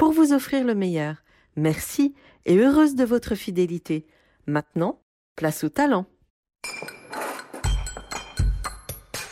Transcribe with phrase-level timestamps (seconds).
[0.00, 1.16] pour vous offrir le meilleur.
[1.56, 2.14] Merci
[2.46, 4.06] et heureuse de votre fidélité.
[4.46, 5.02] Maintenant,
[5.36, 6.06] place au talent.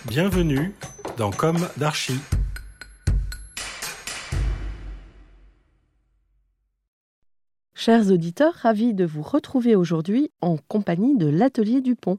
[0.05, 0.75] Bienvenue
[1.17, 2.21] dans Comme d'Archie.
[7.75, 12.19] Chers auditeurs, ravis de vous retrouver aujourd'hui en compagnie de l'Atelier du Pont.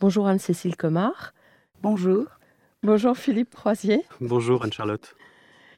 [0.00, 1.32] Bonjour Anne-Cécile Comard.
[1.80, 2.26] Bonjour.
[2.82, 4.04] Bonjour Philippe Croisier.
[4.20, 5.16] Bonjour Anne-Charlotte.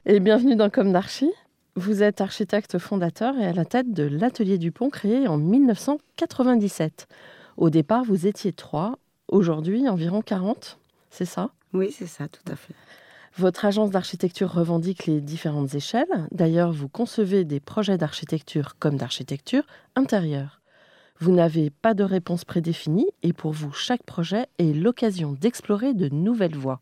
[0.05, 1.31] Et bienvenue dans Comme d'Archie.
[1.75, 7.07] Vous êtes architecte fondateur et à la tête de l'Atelier du Pont créé en 1997.
[7.57, 8.99] Au départ, vous étiez trois.
[9.27, 10.77] Aujourd'hui, environ 40.
[11.09, 11.49] C'est ça?
[11.73, 12.75] Oui, c'est ça, tout à fait.
[13.37, 16.27] Votre agence d'architecture revendique les différentes échelles.
[16.31, 19.63] D'ailleurs, vous concevez des projets d'architecture comme d'architecture
[19.95, 20.61] intérieure.
[21.19, 26.09] Vous n'avez pas de réponse prédéfinie et pour vous, chaque projet est l'occasion d'explorer de
[26.09, 26.81] nouvelles voies.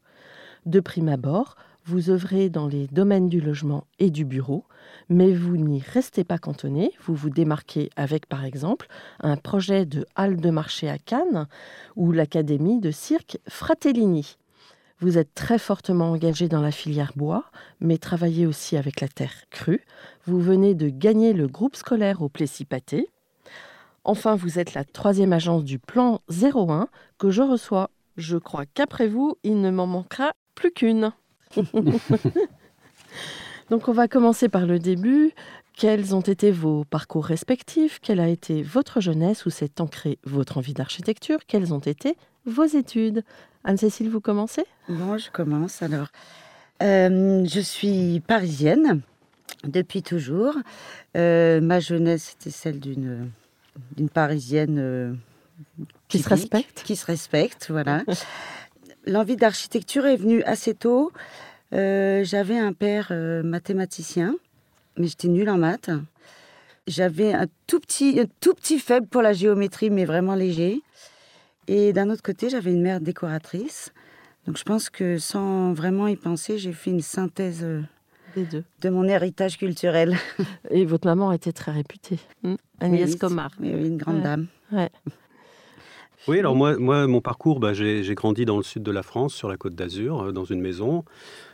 [0.65, 4.65] De prime abord, vous œuvrez dans les domaines du logement et du bureau,
[5.09, 6.91] mais vous n'y restez pas cantonné.
[7.03, 8.87] Vous vous démarquez avec, par exemple,
[9.19, 11.47] un projet de halle de marché à Cannes
[11.95, 14.37] ou l'académie de cirque Fratellini.
[14.99, 17.45] Vous êtes très fortement engagé dans la filière bois,
[17.79, 19.83] mais travaillez aussi avec la terre crue.
[20.27, 23.09] Vous venez de gagner le groupe scolaire au Plessis-Pâté.
[24.03, 27.89] Enfin, vous êtes la troisième agence du plan 01 que je reçois.
[28.17, 31.11] Je crois qu'après vous, il ne m'en manquera plus qu'une.
[33.69, 35.31] Donc on va commencer par le début.
[35.73, 37.99] Quels ont été vos parcours respectifs?
[38.01, 39.45] Quelle a été votre jeunesse?
[39.45, 41.39] Où s'est ancrée votre envie d'architecture?
[41.47, 43.23] Quelles ont été vos études?
[43.63, 44.65] Anne-Cécile, vous commencez?
[44.89, 46.07] Bon, je commence alors.
[46.81, 49.01] Euh, je suis parisienne
[49.63, 50.55] depuis toujours.
[51.15, 53.31] Euh, ma jeunesse était celle d'une
[53.95, 55.13] d'une parisienne euh,
[56.07, 56.83] qui se respecte.
[56.83, 58.03] Qui se respecte, voilà.
[59.05, 61.11] L'envie d'architecture est venue assez tôt.
[61.73, 64.35] Euh, J'avais un père euh, mathématicien,
[64.97, 65.89] mais j'étais nulle en maths.
[66.87, 70.81] J'avais un tout petit, un tout petit faible pour la géométrie, mais vraiment léger.
[71.67, 73.91] Et d'un autre côté, j'avais une mère décoratrice.
[74.47, 77.81] Donc je pense que sans vraiment y penser, j'ai fait une synthèse euh,
[78.35, 78.63] Des deux.
[78.81, 80.17] de mon héritage culturel.
[80.71, 82.19] Et votre maman était très réputée.
[82.43, 83.51] Hmm Agnès Oui, Comard.
[83.59, 84.23] Oui, oui, une grande Ouais.
[84.23, 84.47] dame.
[84.71, 84.89] Ouais.
[86.27, 89.33] Oui, alors moi, moi mon parcours, bah, j'ai grandi dans le sud de la France,
[89.33, 91.03] sur la côte d'Azur, euh, dans une maison,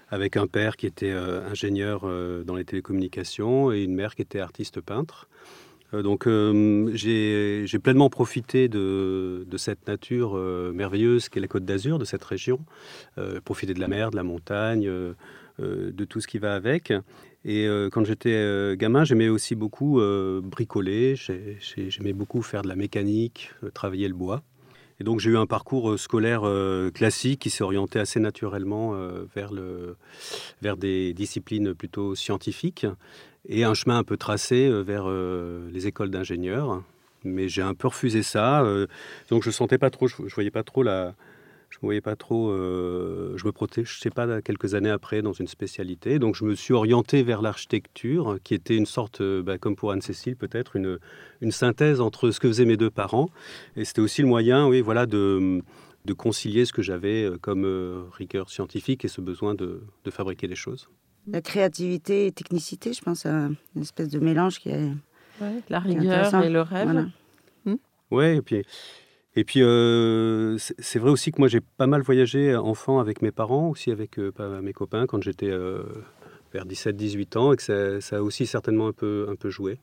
[0.09, 4.22] avec un père qui était euh, ingénieur euh, dans les télécommunications et une mère qui
[4.22, 5.28] était artiste peintre.
[5.94, 6.28] Euh, donc
[6.95, 10.35] j'ai pleinement profité de, de cette nature
[10.73, 12.59] merveilleuse qu'est la côte d'Azur, de cette région,
[13.45, 14.89] profiter de la mer, de la montagne,
[15.59, 16.91] de tout ce qui va avec.
[17.45, 22.41] Et euh, quand j'étais euh, gamin, j'aimais aussi beaucoup euh, bricoler, J'ai- j'ai- j'aimais beaucoup
[22.41, 24.44] faire de la mécanique, travailler le bois.
[25.00, 28.94] Et donc j'ai eu un parcours euh, scolaire euh, classique qui s'est orienté assez naturellement
[28.96, 29.52] euh, vers,
[30.62, 32.88] vers des disciplines plutôt scientifiques
[33.47, 36.84] et un chemin un peu tracé vers les écoles d'ingénieurs.
[37.24, 38.63] Mais j'ai un peu refusé ça,
[39.30, 41.16] donc je sentais pas trop, je voyais pas trop la,
[41.80, 45.48] je me voyais pas trop, euh, je me protégeais pas quelques années après dans une
[45.48, 49.76] spécialité, donc je me suis orienté vers l'architecture, qui était une sorte, euh, bah, comme
[49.76, 50.97] pour Anne-Cécile peut-être, une,
[51.41, 53.29] une synthèse entre ce que faisaient mes deux parents,
[53.76, 55.62] et c'était aussi le moyen, oui, voilà, de,
[56.06, 60.12] de concilier ce que j'avais euh, comme euh, rigueur scientifique et ce besoin de, de
[60.12, 60.90] fabriquer des choses.
[61.28, 64.90] La créativité et technicité, je pense, à une espèce de mélange qui est.
[65.40, 66.90] Ouais, la est rigueur et le rêve.
[66.90, 67.06] Voilà.
[68.09, 68.64] Ouais, et puis,
[69.37, 73.31] et puis euh, c'est vrai aussi que moi j'ai pas mal voyagé enfant avec mes
[73.31, 74.31] parents, aussi avec euh,
[74.61, 75.84] mes copains quand j'étais euh,
[76.53, 79.78] vers 17-18 ans, et que ça, ça a aussi certainement un peu, un peu joué.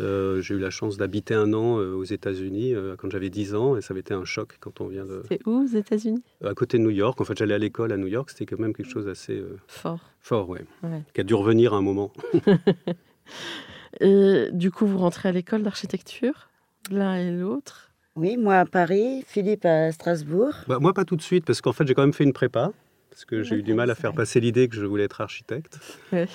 [0.00, 3.54] Euh, j'ai eu la chance d'habiter un an euh, aux États-Unis euh, quand j'avais 10
[3.54, 5.22] ans et ça avait été un choc quand on vient de.
[5.28, 6.22] C'est où, aux États-Unis?
[6.44, 7.18] À côté de New York.
[7.20, 8.30] En fait, j'allais à l'école à New York.
[8.30, 10.00] C'était quand même quelque chose d'assez fort.
[10.20, 10.64] Fort, ouais.
[10.82, 11.02] ouais.
[11.14, 12.12] Qui a dû revenir à un moment.
[14.00, 16.50] et du coup, vous rentrez à l'école d'architecture,
[16.90, 17.89] l'un et l'autre
[18.20, 20.52] Oui, moi à Paris, Philippe à Strasbourg.
[20.68, 22.70] Bah, moi, pas tout de suite, parce qu'en fait, j'ai quand même fait une prépa
[23.08, 25.80] parce que j'ai eu du mal à faire passer l'idée que je voulais être architecte.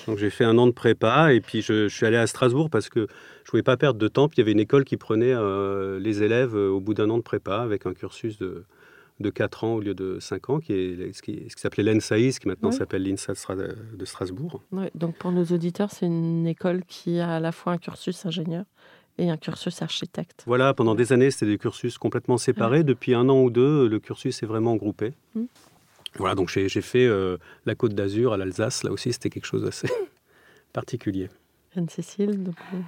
[0.06, 2.88] Donc j'ai fait un an de prépa et puis je, suis allé à Strasbourg parce
[2.88, 4.28] que je ne voulais pas perdre de temps.
[4.28, 7.08] Puis il y avait une école qui prenait euh, les élèves euh, au bout d'un
[7.08, 8.64] an de prépa avec un cursus de,
[9.20, 12.48] de 4 ans au lieu de 5 ans, qui est ce qui, s'appelait l'ENSAIS, qui
[12.48, 14.62] maintenant s'appelle l'INSA de Strasbourg.
[14.94, 18.64] donc pour nos auditeurs, c'est une école qui a à la fois un cursus ingénieur
[19.18, 20.44] et un cursus architecte.
[20.46, 22.84] Voilà, pendant des années, c'était des cursus complètement séparés.
[22.84, 25.14] Depuis un an ou deux, le cursus est vraiment groupé.
[25.34, 25.44] Mmh.
[26.18, 27.36] Voilà, donc j'ai fait euh,
[27.66, 28.84] la Côte d'Azur à l'Alsace.
[28.84, 29.88] Là aussi, c'était quelque chose d'assez
[30.72, 31.28] particulier.
[31.76, 32.56] Anne-Cécile donc...
[32.72, 32.78] Euh,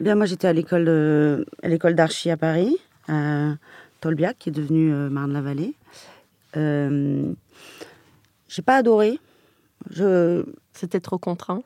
[0.00, 2.76] Bien, moi, j'étais à l'école l'école d'archi à Paris,
[3.06, 3.54] à
[4.00, 5.74] Tolbiac, qui est devenu euh, Marne-la-Vallée.
[6.56, 7.32] Euh,
[8.48, 9.20] j'ai pas adoré.
[9.90, 10.44] Je...
[10.72, 11.62] C'était trop contraint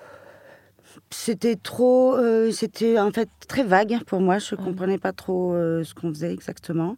[1.11, 2.17] C'était trop.
[2.51, 4.39] c'était en fait très vague pour moi.
[4.39, 6.97] Je ne comprenais pas trop ce qu'on faisait exactement.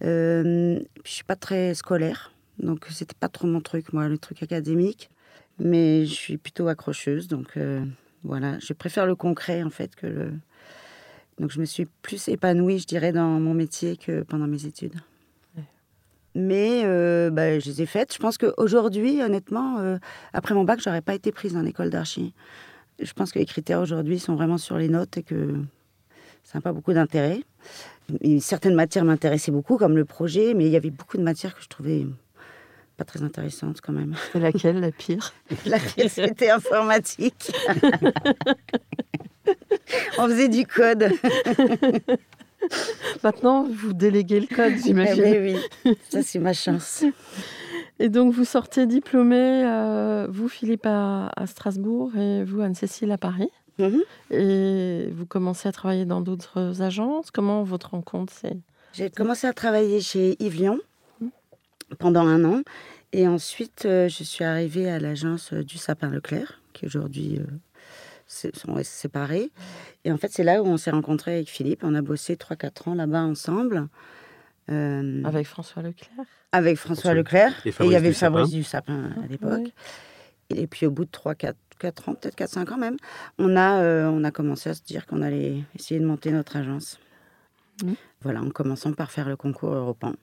[0.00, 2.34] je ne suis pas très scolaire.
[2.58, 5.10] Donc c'était pas trop mon truc, moi, le truc académique.
[5.58, 7.84] Mais je suis plutôt accrocheuse, donc euh,
[8.24, 8.58] voilà.
[8.58, 10.32] Je préfère le concret en fait que le.
[11.38, 14.94] Donc je me suis plus épanouie, je dirais, dans mon métier que pendant mes études.
[16.36, 18.12] Mais euh, bah, je les ai faites.
[18.12, 19.98] Je pense qu'aujourd'hui, honnêtement, euh,
[20.32, 22.34] après mon bac, j'aurais pas été prise en école d'archi.
[23.00, 25.54] Je pense que les critères aujourd'hui sont vraiment sur les notes et que
[26.44, 27.40] ça n'a pas beaucoup d'intérêt.
[28.40, 31.62] Certaines matières m'intéressaient beaucoup, comme le projet, mais il y avait beaucoup de matières que
[31.62, 32.06] je trouvais
[32.96, 34.14] pas très intéressante quand même.
[34.34, 35.32] Et laquelle, la pire?
[35.66, 37.52] La pire, c'était informatique.
[40.18, 41.10] On faisait du code.
[43.22, 45.24] Maintenant, vous déléguez le code, j'imagine.
[45.26, 47.04] Eh oui, oui, ça c'est ma chance.
[48.00, 53.50] Et donc, vous sortez diplômé, euh, vous, Philippe, à, Strasbourg et vous, Anne-Cécile, à Paris.
[53.78, 54.02] Mhm.
[54.30, 57.30] Et vous commencez à travailler dans d'autres agences.
[57.30, 58.56] Comment votre rencontre s'est
[58.92, 60.80] J'ai commencé à travailler chez Yves Lyon
[61.98, 62.62] pendant un an.
[63.12, 68.76] Et ensuite, euh, je suis arrivée à l'agence du Sapin Leclerc, qui aujourd'hui euh, sont
[68.82, 69.50] séparés.
[70.04, 71.84] Et en fait, c'est là où on s'est rencontrés avec Philippe.
[71.84, 73.88] On a bossé 3-4 ans là-bas ensemble.
[74.68, 77.54] Avec François Leclerc Avec François Leclerc.
[77.66, 79.72] Et, il y avait Fabrice du Sapin à l'époque.
[80.50, 82.96] Et puis au bout de 3-4 4 ans, peut-être 4-5 ans même,
[83.38, 87.00] on a, on a commencé à se dire qu'on allait essayer de monter notre agence.
[87.82, 87.92] Mmh.
[88.22, 90.14] Voilà, en commençant par faire le concours européen.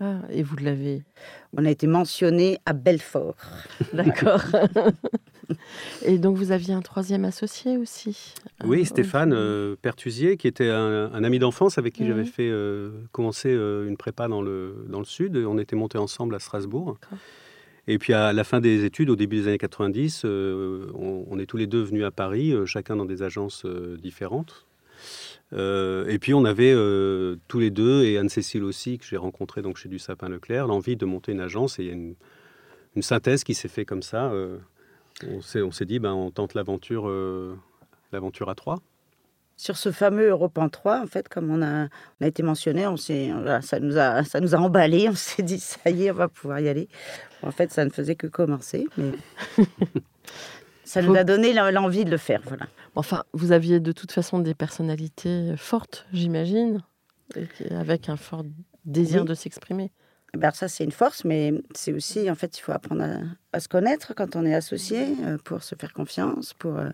[0.00, 1.02] Ah, et vous l'avez
[1.56, 3.36] On a été mentionné à Belfort.
[3.92, 4.42] D'accord.
[6.04, 8.34] et donc vous aviez un troisième associé aussi
[8.64, 13.50] Oui, Stéphane euh, Pertusier, qui était un, ami d'enfance avec qui j'avais fait euh, commencer
[13.50, 15.36] euh, une prépa dans le, dans le sud.
[15.36, 16.98] On était montés ensemble à Strasbourg.
[17.86, 21.46] Et puis à la fin des études, au début des années 90, on, on, est
[21.46, 23.64] tous les deux venus à Paris, chacun dans des agences
[24.02, 24.66] différentes.
[25.52, 29.62] Euh, et puis on avait euh, tous les deux, et Anne-Cécile aussi, que j'ai rencontré
[29.62, 31.78] donc chez du Sapin Leclerc, l'envie de monter une agence.
[31.78, 32.14] Et il y a une,
[33.00, 34.32] synthèse qui s'est fait comme ça.
[34.32, 34.58] Euh,
[35.24, 37.08] on s'est dit, ben, on tente l'aventure
[38.12, 38.78] l'aventure à trois.
[39.56, 42.96] Sur ce fameux Europe 3, en fait, comme on a, on a été mentionné, on
[42.96, 45.08] ça, nous a, ça nous a emballé.
[45.08, 46.88] On s'est dit, ça y est, on va pouvoir y aller.
[47.42, 48.86] En fait, ça ne faisait que commencer.
[48.96, 49.12] Mais...
[50.84, 52.66] Ça nous a donné l'envie de le faire, voilà.
[52.94, 56.80] Enfin, vous aviez de toute façon des personnalités fortes, j'imagine,
[57.70, 58.42] avec un fort
[58.86, 59.92] désir de s'exprimer.
[60.38, 63.04] Ben ça, c'est une force, mais c'est aussi, en fait, il faut apprendre
[63.52, 66.90] à, se connaître quand on est associé, euh, pour se faire confiance, pour, euh,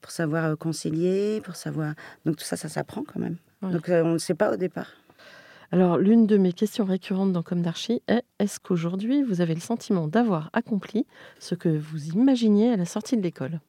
[0.00, 1.92] pour savoir euh, concilier, pour savoir...
[2.24, 3.36] Donc tout ça, ça s'apprend quand même.
[3.60, 4.92] Donc on ne sait pas au départ.
[5.72, 9.60] Alors, l'une de mes questions récurrentes dans Comme d'Archie est est-ce qu'aujourd'hui, vous avez le
[9.60, 11.06] sentiment d'avoir accompli
[11.40, 13.60] ce que vous imaginiez à la sortie de l'école?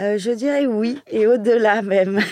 [0.00, 2.20] Euh, je dirais oui, et au-delà même.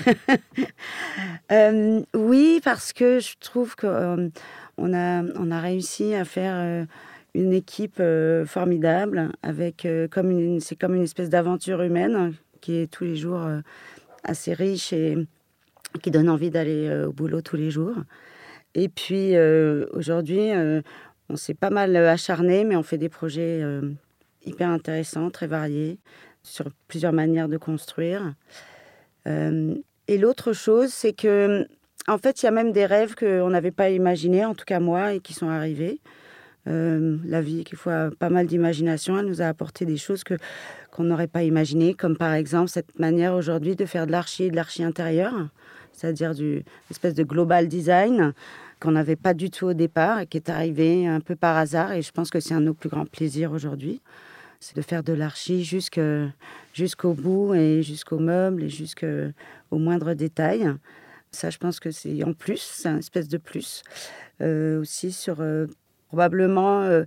[1.53, 4.31] Euh, oui, parce que je trouve euh,
[4.79, 6.87] on a, on a réussi à faire
[7.35, 8.03] une équipe
[8.47, 13.47] formidable, avec comme c'est comme une espèce d'aventure humaine qui est tous les jours
[14.25, 15.17] assez riche et
[15.99, 17.97] qui donne envie d'aller euh, au boulot tous les jours.
[18.75, 20.83] Et puis euh, aujourd'hui, euh,
[21.29, 23.63] on s'est pas mal acharné, mais on fait des projets
[24.45, 25.99] hyper intéressants, très variés,
[26.43, 28.35] sur plusieurs manières de construire.
[29.27, 31.67] et l'autre chose, c'est que,
[32.09, 34.81] en fait, il y a même des rêves qu'on n'avait pas imaginés, en tout cas
[34.81, 36.01] moi, et qui sont arrivés.
[36.67, 39.19] la vie, qu'il faut pas mal d'imagination.
[39.19, 40.35] Elle nous a apporté des choses que
[40.91, 44.51] qu'on n'aurait pas imaginées, comme par exemple cette manière aujourd'hui de faire de l'archi et
[44.51, 45.35] de l'archi intérieur,
[45.93, 48.33] c'est-à-dire du espèce de global design
[48.81, 51.93] qu'on n'avait pas du tout au départ et qui est arrivé un peu par hasard.
[51.93, 54.01] Et je pense que c'est un de nos plus grands plaisirs aujourd'hui.
[54.59, 59.33] C'est de faire de l'archi jusqu'au bout et jusqu'au meuble et jusqu'au
[59.73, 60.73] moindre détail.
[61.37, 63.83] Ça, je pense que c'est en plus, c'est un espèce de plus.
[64.41, 65.67] Euh, aussi sur euh,
[66.09, 67.05] probablement euh,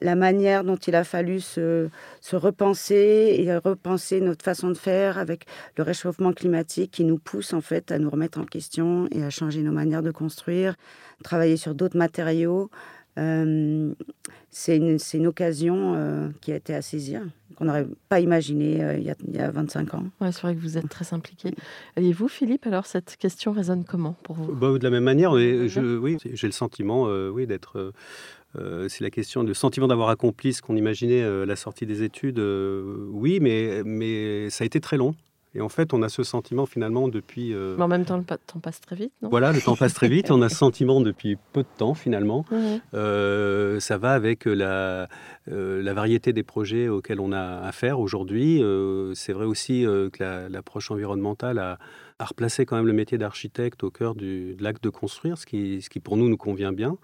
[0.00, 1.88] la manière dont il a fallu se,
[2.20, 5.46] se, repenser et repenser notre façon de faire avec
[5.76, 9.30] le réchauffement climatique qui nous pousse en fait à nous remettre en question et à
[9.30, 10.76] changer nos manières de construire,
[11.24, 12.70] travailler sur d'autres matériaux.
[13.18, 13.92] Euh,
[14.50, 17.22] c'est une, une, occasion euh, qui a été à saisir,
[17.56, 20.04] qu'on n'aurait pas imaginé euh, il, y a, il, y a, 25 ans.
[20.20, 21.50] Ouais, c'est vrai que vous êtes très impliqué.
[21.96, 24.54] Et vous, Philippe, alors cette question résonne comment pour vous?
[24.54, 27.92] Bah, De la même manière, je, oui, j'ai le sentiment oui, d'être
[28.58, 32.02] euh, c'est la question du sentiment d'avoir accompli ce qu'on imaginait à la sortie des
[32.02, 32.38] études.
[32.38, 35.14] oui, mais, mais ça a été très long.
[35.54, 37.52] Et en fait, on a ce sentiment finalement depuis.
[37.52, 39.28] Euh, mais en même temps, le temps passe très vite, non?
[39.28, 40.30] Voilà, le temps passe très vite.
[40.30, 42.44] on a ce sentiment depuis peu de temps finalement.
[42.94, 45.08] Euh, ça va avec la,
[45.50, 48.62] euh, la variété des projets auxquels on a affaire aujourd'hui.
[49.14, 49.82] c'est vrai aussi
[50.12, 51.78] que l'approche environnementale a,
[52.18, 55.46] a, replacé quand même le métier d'architecte au cœur du, de l'acte de construire, ce
[55.46, 56.96] qui, ce qui pour nous nous convient bien.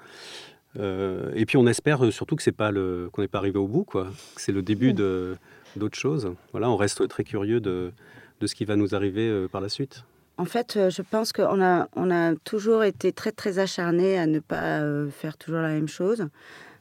[0.78, 3.85] et puis on espère surtout que c'est pas le qu'on n'est pas arrivé au bout,
[3.85, 4.09] quoi.
[4.37, 5.37] C'est le début de
[5.76, 6.33] d'autres choses.
[6.52, 7.93] Voilà, on reste très curieux de
[8.40, 10.04] de ce qui va nous arriver euh, par la suite?
[10.37, 14.80] En fait, euh, je pense qu'on a, toujours été très, très acharnés à ne pas
[14.80, 16.28] euh, faire toujours la même chose,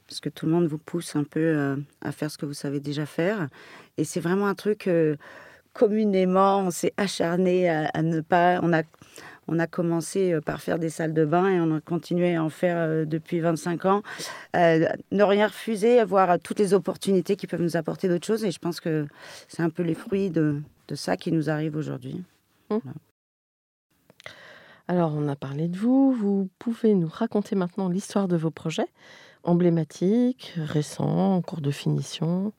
[0.07, 2.79] parce que tout le monde vous pousse un peu à faire ce que vous savez
[2.79, 3.47] déjà faire.
[3.97, 4.89] Et c'est vraiment un truc,
[5.73, 8.61] communément, on s'est acharné à, à, ne pas...
[8.63, 8.83] On a,
[9.49, 12.49] on a commencé par faire des salles de bain et on a continué à en
[12.49, 14.01] faire depuis 25 ans.
[14.53, 18.45] ne rien refuser, avoir toutes les opportunités qui peuvent nous apporter d'autres choses.
[18.45, 19.07] Et je pense que
[19.49, 22.23] c'est un peu les fruits de, de ça qui nous arrive aujourd'hui.
[22.69, 22.77] Mmh.
[24.87, 26.13] Alors, on a parlé de vous.
[26.13, 28.87] Vous pouvez nous raconter maintenant l'histoire de vos projets
[29.43, 32.53] emblématiques, récents, en cours de finition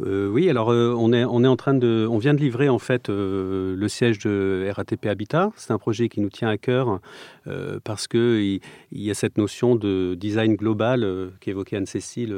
[0.00, 1.08] euh, oui, alors euh, on,
[2.18, 5.52] vient de livrer en fait euh, le siège de RATP Habitat.
[5.56, 7.00] C'est un projet qui nous tient à cœur
[7.84, 8.60] parce que il,
[8.92, 12.34] y a cette notion de design global qu'évoquait Anne-Cécile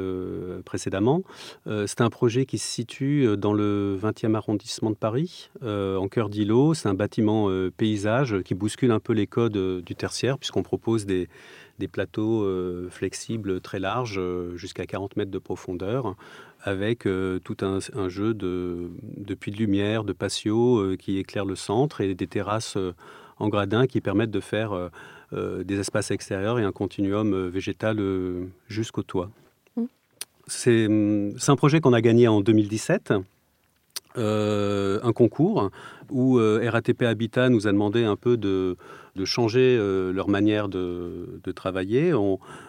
[0.65, 1.21] précédemment.
[1.67, 6.73] c'est un projet qui se situe dans le 20e arrondissement de Paris, en cœur d'îlot.
[6.73, 11.29] C'est un bâtiment paysage qui bouscule un peu les codes du tertiaire puisqu'on propose des
[11.77, 12.47] des plateaux
[12.89, 14.21] flexibles très larges,
[14.55, 16.15] jusqu'à 40 mètres de profondeur,
[16.65, 18.89] avec euh, tout un, jeu de,
[19.39, 22.93] puits de lumière, de patio euh, qui éclairent le centre et des terrasses euh,
[23.37, 24.89] en gradin qui permettent de faire
[25.33, 27.99] des espaces extérieurs et un continuum végétal
[28.69, 29.29] jusqu'au toit.
[29.75, 29.83] Mmh.
[30.47, 33.13] C'est un projet qu'on a gagné en 2017.
[34.17, 35.71] Un concours
[36.11, 38.77] où RATP Habitat nous a demandé un peu de,
[39.23, 42.13] changer euh, leur manière de, travailler.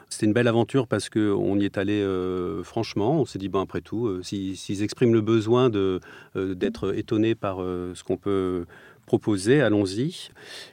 [0.08, 3.20] C'était une belle aventure parce qu'on y est allé euh, franchement.
[3.20, 5.70] On s'est dit, bon, après tout, euh, s'ils expriment le besoin
[6.34, 8.66] d'être étonnés par ce qu'on peut
[9.06, 10.30] proposer, allons-y.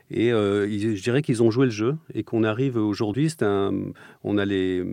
[0.09, 4.85] Et je dirais qu'ils ont joué le jeu et qu'on arrive aujourd'hui, on a les,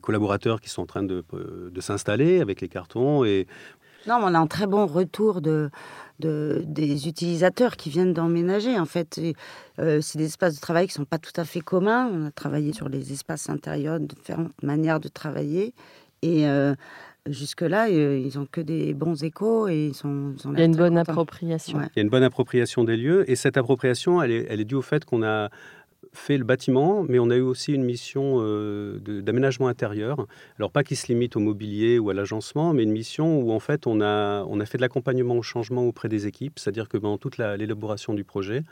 [0.00, 1.24] collaborateurs qui sont en train de,
[1.70, 3.46] de s'installer avec les cartons et
[4.06, 5.70] non, on a un très bon retour de,
[6.18, 8.78] des utilisateurs qui viennent d'emménager.
[8.78, 9.20] En fait,
[9.78, 12.10] euh, c'est des espaces de travail qui ne sont pas tout à fait communs.
[12.12, 15.74] On a travaillé sur les espaces intérieurs, différentes manières de travailler.
[16.22, 16.74] Et euh,
[17.26, 20.34] jusque-là, euh, ils n'ont que des bons échos et ils sont.
[20.52, 21.80] Il y a une bonne appropriation.
[21.80, 23.30] Il y a une bonne appropriation des lieux.
[23.30, 25.50] Et cette appropriation, elle est, elle est due au fait qu'on a
[26.12, 30.26] fait le bâtiment, mais on a eu aussi une mission euh, d'aménagement intérieur.
[30.58, 33.60] Alors pas qui se limite au mobilier ou à l'agencement, mais une mission où en
[33.60, 37.38] fait on a, fait de l'accompagnement au changement auprès des équipes, c'est-à-dire que pendant toute
[37.38, 38.64] l'élaboration du projet,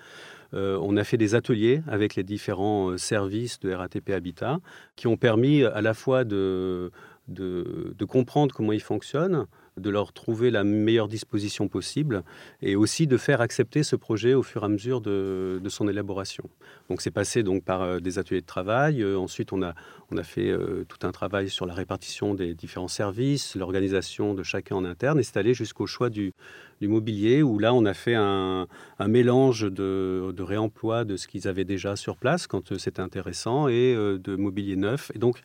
[0.54, 4.58] euh, on a fait des ateliers avec les différents euh, services de RATP Habitat
[4.96, 6.90] qui ont permis à la fois de,
[7.28, 9.46] de, de comprendre comment ils fonctionnent,
[9.78, 12.22] de leur trouver la meilleure disposition possible
[12.62, 16.44] et aussi de faire accepter ce projet au fur et à mesure de, son élaboration.
[16.88, 19.02] Donc c'est passé donc par euh, des ateliers de travail.
[19.02, 19.74] Euh, ensuite on a,
[20.10, 24.42] on a fait euh, tout un travail sur la répartition des différents services, l'organisation de
[24.42, 26.32] chacun en interne et c'est allé jusqu'au choix du,
[26.80, 28.66] mobilier où là on a fait un,
[29.06, 33.94] mélange de, de, réemploi de ce qu'ils avaient déjà sur place quand c'était intéressant et
[33.94, 35.10] de mobilier neuf.
[35.14, 35.42] Et donc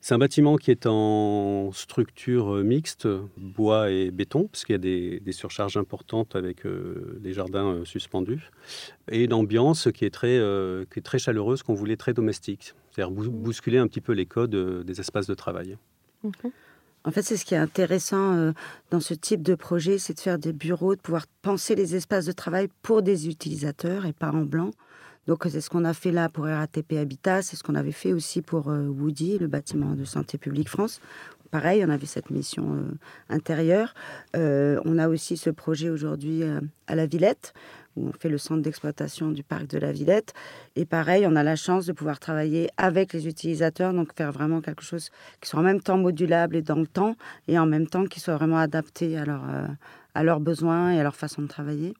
[0.00, 5.20] C'est un bâtiment qui est en structure mixte, bois et béton, parce qu'il y a
[5.20, 8.50] des, surcharges importantes avec des jardins suspendus,
[9.10, 10.40] et une ambiance qui est très,
[10.90, 14.84] qui est très chaleureuse, qu'on voulait très domestique, c'est-à-dire bousculer un petit peu les codes
[14.84, 15.76] des espaces de travail.
[16.22, 16.52] Mhm.
[17.04, 18.52] En fait, c'est ce qui est intéressant euh,
[18.90, 22.26] dans ce type de projet, c'est de faire des bureaux, de pouvoir penser les espaces
[22.26, 24.72] de travail pour des utilisateurs et pas en blanc.
[25.28, 28.12] Donc, c'est ce qu'on a fait là pour RATP Habitat, c'est ce qu'on avait fait
[28.12, 31.00] aussi pour euh, Woody, le bâtiment de Santé publique France.
[31.50, 33.94] Pareil, on avait cette mission euh, intérieure.
[34.34, 36.42] on a aussi ce projet aujourd'hui
[36.86, 37.54] à la Villette,
[37.98, 40.32] où on fait le centre d'exploitation du parc de la Villette.
[40.76, 44.60] Et pareil, on a la chance de pouvoir travailler avec les utilisateurs, donc faire vraiment
[44.60, 47.16] quelque chose qui soit en même temps modulable et dans le temps,
[47.48, 49.66] et en même temps qui soit vraiment adapté euh,
[50.14, 51.94] à leurs besoins et à leur façon de travailler.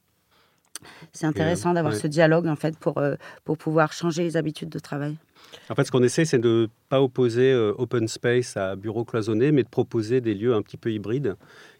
[1.12, 4.78] C'est intéressant d'avoir ce dialogue en fait pour, euh, pour pouvoir changer les habitudes de
[4.78, 5.16] travail.
[5.70, 9.04] En fait, ce qu'on essaie, c'est de ne pas opposer euh, open space à bureau
[9.04, 11.37] cloisonné, mais de proposer des lieux un petit peu hybrides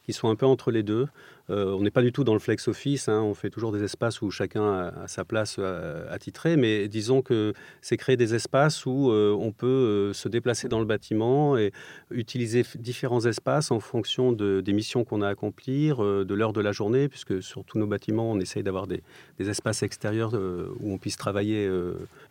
[0.09, 1.07] qui sont un peu entre les deux.
[1.51, 3.21] Euh, on n'est pas du tout dans le flex office, hein.
[3.21, 7.53] on fait toujours des espaces où chacun a, sa place euh, attitrée, mais disons que
[7.83, 11.73] c'est créer des espaces où euh, on peut se déplacer dans le bâtiment et
[12.11, 16.63] utiliser différents espaces en fonction de, des missions qu'on a à accomplir, de l'heure de
[16.63, 19.03] la journée, puisque sur tous nos bâtiments, on essaye d'avoir des,
[19.39, 21.71] espaces extérieurs où on puisse travailler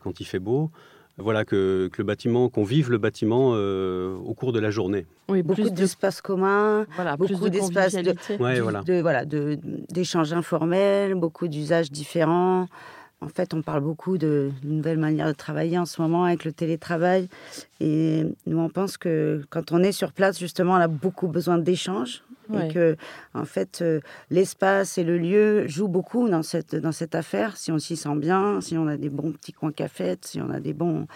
[0.01, 0.71] quand il fait beau
[1.17, 5.05] voilà, que, le bâtiment, qu'on vive le bâtiment euh, au cours de la journée.
[5.29, 6.85] Oui, beaucoup d'espaces communs,
[7.17, 9.25] beaucoup d'espaces de, voilà.
[9.25, 12.67] d'échanges informels, beaucoup d'usages différents.
[13.19, 16.51] En fait, on parle beaucoup de, nouvelles manières de travailler en ce moment avec le
[16.51, 17.29] télétravail.
[17.79, 21.57] Et nous, on pense que quand on est sur place, justement, on a beaucoup besoin
[21.57, 22.23] d'échanges.
[22.53, 22.95] Et que,
[23.33, 23.99] en fait, euh,
[24.29, 27.57] l'espace et le lieu jouent beaucoup dans cette, dans cette affaire.
[27.57, 30.49] Si on s'y sent bien, si on a des bons petits coins cafés, si on
[30.49, 31.07] a des bons,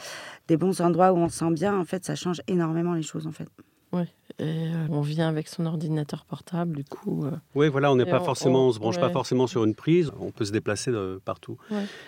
[0.47, 3.27] des bons endroits où on se sent bien, en fait, ça change énormément les choses,
[3.27, 3.47] en fait.
[3.93, 4.03] Oui,
[4.39, 7.25] et euh, on vient avec son ordinateur portable, du coup.
[7.25, 10.11] Euh, oui, voilà, on n'est pas forcément, on, se branche pas forcément sur une prise,
[10.21, 10.93] on peut se déplacer
[11.25, 11.57] partout.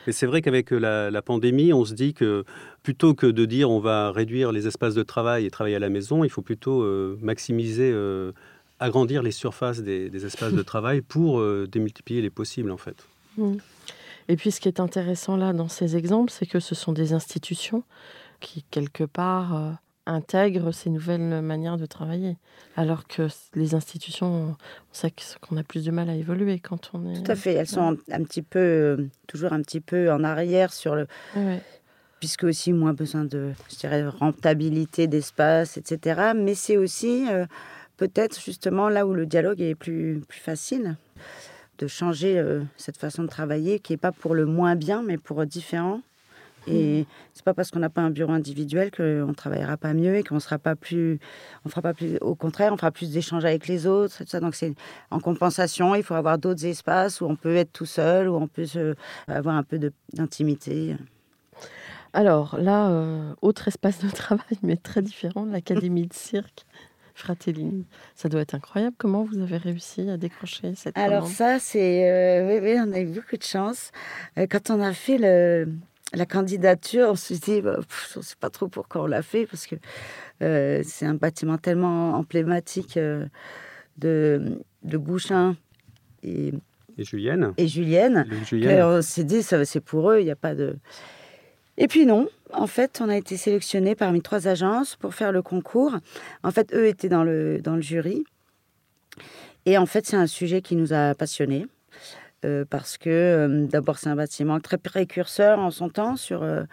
[0.07, 2.45] Et c'est vrai qu'avec la, la, pandémie, on se dit que
[2.83, 5.89] plutôt que de dire on va réduire les espaces de travail et travailler à la
[5.89, 6.85] maison, il faut plutôt
[7.21, 7.93] maximiser
[8.83, 13.07] agrandir les surfaces des, espaces de travail pour euh, démultiplier les possibles, en fait.
[13.37, 13.55] Mmh.
[14.27, 17.13] Et puis, ce qui est intéressant là dans ces exemples, c'est que ce sont des
[17.13, 17.83] institutions
[18.41, 19.71] qui, quelque part, euh,
[20.05, 22.35] intègrent ces nouvelles manières de travailler.
[22.75, 24.55] Alors que les institutions, on
[24.91, 27.23] sait qu'on a plus de mal à évoluer quand on est.
[27.23, 27.53] Tout à fait.
[27.53, 31.07] Elles sont un, petit peu, euh, toujours un petit peu en arrière sur le.
[32.19, 36.31] Puisque aussi moins besoin de, je dirais, rentabilité d'espace, etc.
[36.35, 37.25] Mais c'est aussi
[37.97, 40.95] peut-être justement là où le dialogue est plus, plus facile,
[41.79, 45.17] de changer euh, cette façon de travailler qui n'est pas pour le moins bien, mais
[45.17, 46.01] pour différent.
[46.65, 47.05] Et mmh.
[47.33, 50.23] c'est pas parce qu'on n'a pas un bureau individuel qu'on ne travaillera pas mieux et
[50.23, 51.19] qu'on sera pas plus,
[51.65, 54.21] on fera pas plus, au contraire, on fera plus d'échanges avec les autres.
[54.25, 54.39] ça.
[54.39, 54.73] Donc c'est
[55.11, 58.47] en compensation, il faut avoir d'autres espaces où on peut être tout seul, où on
[58.47, 58.65] peut
[59.27, 59.77] avoir un peu
[60.13, 60.95] d'intimité.
[62.13, 66.65] Alors là, euh, autre espace de travail, mais très différent, l'académie de cirque.
[67.13, 67.85] Fratellini.
[68.15, 68.95] Ça doit être incroyable.
[68.97, 72.09] Comment vous avez réussi à décrocher cette Alors ça, c'est...
[72.09, 73.91] Euh, oui, on a eu beaucoup de chance.
[74.37, 75.69] Euh, quand on a fait le,
[76.13, 77.79] la candidature, on se dit, bah,
[78.13, 79.75] je ne sais pas trop pourquoi on l'a fait, parce que
[80.41, 82.97] euh, c'est un bâtiment tellement emblématique
[83.97, 85.55] de, de Bouchin
[86.23, 86.51] et,
[86.97, 87.53] et Julienne.
[87.57, 88.25] Et Julienne.
[88.83, 90.77] on s'est dit, c'est pour eux, il n'y a pas de...
[91.77, 95.41] Et puis non, en fait, on a été sélectionné parmi trois agences pour faire le
[95.41, 95.97] concours.
[96.43, 98.23] En fait, eux étaient dans le, dans le jury.
[99.65, 101.67] Et en fait, c'est un sujet qui nous a passionnés.
[102.45, 106.63] Euh, parce que euh, d'abord c'est un bâtiment très précurseur en son temps sur, euh,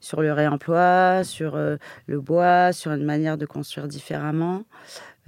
[0.00, 4.62] sur le réemploi, sur le bois, sur une manière de construire différemment.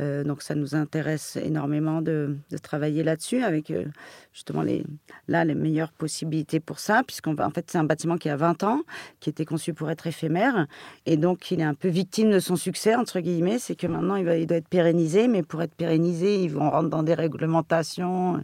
[0.01, 3.85] Euh, donc ça nous intéresse énormément de, travailler là-dessus avec euh,
[4.33, 4.85] justement les,
[5.29, 8.63] là les meilleures possibilités pour ça, puisqu'en en fait c'est un bâtiment qui a 20
[8.65, 8.83] ans,
[9.19, 10.67] qui était conçu pour être éphémère,
[11.07, 14.17] et donc il est un peu victime de son succès, entre guillemets, c'est que maintenant
[14.17, 18.43] il doit être pérennisé, mais pour être pérennisé, ils vont rentrer dans des réglementations.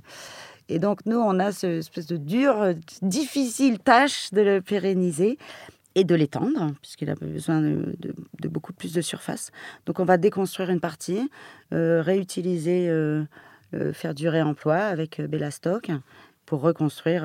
[0.69, 5.39] Et donc nous, on a cette espèce de dure, difficile tâche de le pérenniser
[5.97, 9.51] et de l'étendre, puisqu'il a besoin de, beaucoup plus de surface.
[9.87, 11.29] Donc on va déconstruire une partie,
[11.73, 13.25] euh, réutiliser, euh,
[13.75, 15.91] euh, faire du réemploi avec Bellastock
[16.45, 17.25] pour reconstruire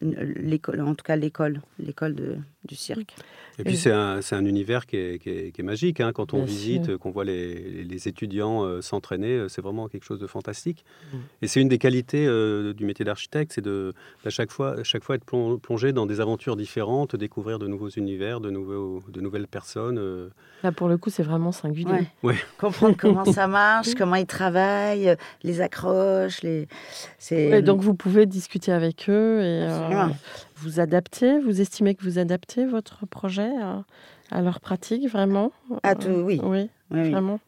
[0.00, 3.14] l'école, en tout cas l'école, l'école du cirque.
[3.58, 6.00] Et puis c'est un, un, univers qui est, qui est, magique.
[6.00, 6.12] Hein.
[6.12, 10.18] Quand on visite, qu'on voit les, les étudiants euh, s'entraîner, euh, c'est vraiment quelque chose
[10.18, 10.84] de fantastique.
[11.12, 11.16] Mm.
[11.42, 13.92] Et c'est une des qualités euh, du métier d'architecte, c'est de
[14.24, 18.40] à chaque fois, chaque fois être plongé dans des aventures différentes, découvrir de nouveaux univers,
[18.40, 20.30] de, nouveaux, de nouvelles personnes.
[20.62, 22.08] Là, pour le coup, c'est vraiment singulier.
[22.22, 22.36] Ouais.
[22.58, 26.42] Comprendre comment ça marche, comment ils travaillent, les accroches.
[26.42, 26.66] Les...
[27.30, 29.68] Ouais, donc vous pouvez discuter avec eux et
[30.56, 31.38] vous adapter.
[31.40, 33.50] Vous estimez que vous adaptez votre projet
[34.30, 35.52] à, leur pratique, vraiment?
[35.82, 36.40] Ah, tout, oui.
[36.42, 37.40] Oui, vraiment.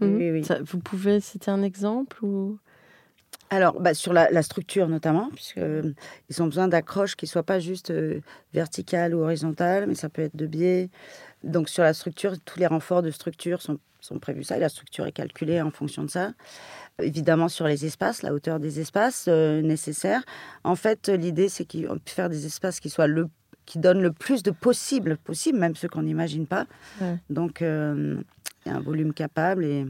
[0.00, 2.58] Oui, vous pouvez citer un exemple ou...
[3.52, 5.92] Alors, bah, sur la, structure notamment, puisqu'ils euh,
[6.38, 8.20] ont besoin d'accroches qui ne soient pas juste euh,
[8.54, 10.88] verticales ou horizontales, mais ça peut être de biais.
[11.42, 14.68] Donc, sur la structure, tous les renforts de structure sont, sont prévus ça, et la
[14.68, 16.32] structure est calculée en fonction de ça.
[17.02, 20.22] Évidemment, sur les espaces, la hauteur des espaces euh, nécessaires.
[20.64, 23.28] En fait, l'idée, c'est qu'on puisse faire des espaces qui soient le
[23.66, 26.66] qui donnent le plus de possible, possible, même ceux qu'on n'imagine pas.
[27.28, 28.16] Donc, euh,
[28.66, 29.86] il y a un volume capable et,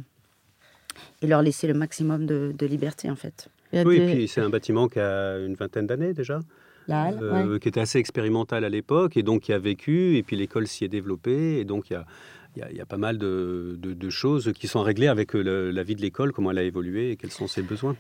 [1.23, 3.49] et leur laisser le maximum de, liberté, en fait.
[3.73, 6.41] Oui, et puis c'est un bâtiment qui a une vingtaine d'années déjà.
[6.91, 10.67] Euh, qui était assez expérimental à l'époque et donc qui a vécu, et puis l'école
[10.67, 12.05] s'y est développée, et donc il y a,
[12.57, 15.95] il y, a, pas mal de, de, choses qui sont réglées avec euh, la vie
[15.95, 17.97] de l'école, comment elle a évolué et quels sont ses besoins.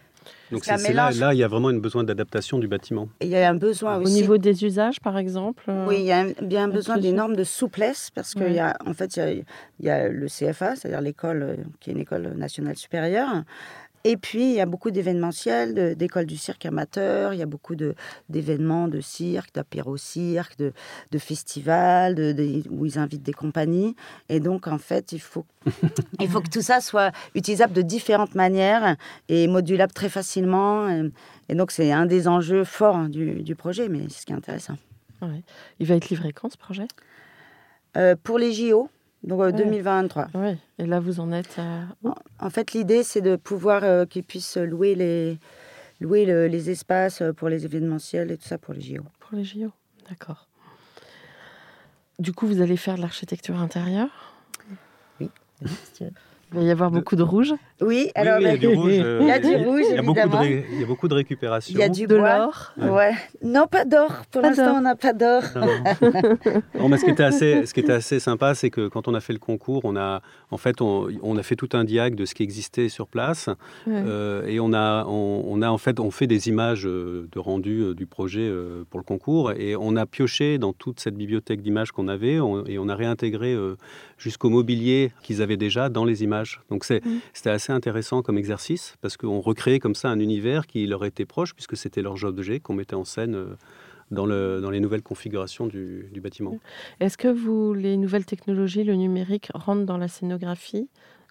[0.51, 3.09] Donc c'est là, là, il y a vraiment un besoin d'adaptation du bâtiment.
[3.21, 6.13] il y a un besoin Au niveau des usages, par exemple euh, Oui, il y
[6.13, 9.45] a bien un besoin des normes de souplesse, parce qu'il y a, en fait, il
[9.81, 13.45] y a, le CFA, c'est-à-dire l'école, euh, qui est une école nationale supérieure,
[14.05, 17.75] et puis, il y a beaucoup d'événementiels, d'écoles du cirque amateur, il y a beaucoup
[18.29, 20.73] d'événements de, cirque, d'apéro-cirque, de,
[21.11, 23.95] de, festivals, de, où ils invitent des compagnies.
[24.31, 25.45] Et donc, en fait, il faut,
[26.21, 28.97] il faut que tout ça soit utilisable de différentes manières
[29.29, 30.89] et modulable très facilement.
[31.49, 34.37] Et, donc, c'est un des enjeux forts du, du projet, mais c'est ce qui est
[34.37, 34.77] intéressant.
[35.79, 36.89] Il va être livré quand, ce projet?
[37.99, 38.89] Euh, Pour les JO,
[39.23, 40.29] donc 2023.
[40.35, 41.61] Oui, et là vous en êtes
[42.39, 45.39] En fait, l'idée c'est de pouvoir euh, qu'ils puissent louer les
[46.01, 49.03] louer les espaces pour les événementiels et tout ça pour les JO.
[49.19, 49.71] Pour les JO,
[50.09, 50.49] d'accord.
[52.19, 54.35] Du coup, vous allez faire de l'architecture intérieure?
[55.21, 55.31] Oui.
[56.53, 57.55] Il va y avoir beaucoup de rouge.
[57.81, 58.93] Oui, alors il y a du rouge.
[58.93, 61.15] il y a du rouge, il y a beaucoup de, il y a beaucoup de
[61.15, 61.75] récupération.
[61.75, 62.73] Il y a du de l'or.
[62.77, 63.13] Ouais.
[63.43, 64.11] Non, pas d'or.
[64.31, 65.43] Pour l'instant, on n'a pas d'or.
[66.79, 69.15] Non, mais ce qui était assez, ce qui était assez sympa, c'est que quand on
[69.15, 72.15] a fait le concours, on a, en fait, on, on a fait tout un diag
[72.15, 73.49] de ce qui existait sur place,
[73.89, 77.81] euh, et on a, on, a en fait, on fait des images euh, de rendu
[77.81, 78.51] euh, du projet
[78.89, 82.35] pour le concours, et on a pioché dans toute cette bibliothèque d'images qu'on avait,
[82.67, 83.57] et on a réintégré
[84.19, 86.40] jusqu'au mobilier qu'ils avaient déjà dans les images.
[86.71, 86.99] Donc mm.
[87.33, 91.27] c'était assez intéressant comme exercice parce qu'on recréait comme ça un univers qui leur était
[91.27, 93.57] proche puisque c'était leur jeu d'objet qu'on mettait en scène euh,
[94.11, 96.59] dans, le, dans, les nouvelles configurations du, bâtiment.
[96.99, 100.89] Est-ce que vous, les nouvelles technologies, le numérique, rentrent dans la scénographie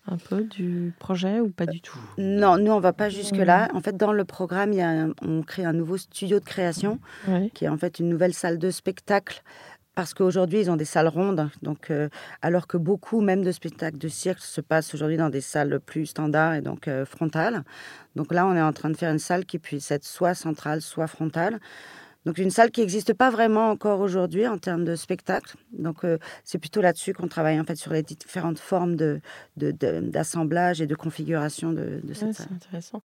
[0.08, 2.00] un peu du projet ou pas du tout?
[2.18, 3.70] Non, nous on va pas jusque là.
[3.74, 7.00] En fait, dans le programme, il y a on crée un nouveau studio de création,
[7.54, 9.44] qui est en fait une nouvelle salle de spectacle
[10.00, 11.50] parce qu'aujourd'hui, ils ont des salles rondes.
[11.62, 12.08] Donc, euh,
[12.42, 16.06] alors que beaucoup, même de spectacles de cirque, se passent aujourd'hui dans des salles plus
[16.06, 17.66] standards et donc euh, frontales.
[18.16, 20.82] Donc là, on est en train de faire une salle qui puisse être soit centrale,
[20.82, 21.60] soit frontale.
[22.24, 25.58] Donc une salle qui n'existe pas vraiment encore aujourd'hui en termes de spectacle.
[25.74, 29.20] Donc euh, c'est plutôt là-dessus qu'on travaille en fait sur les différentes formes de,
[29.58, 32.48] d'assemblage et de configuration de, cette salle.
[32.48, 33.02] C'est intéressant.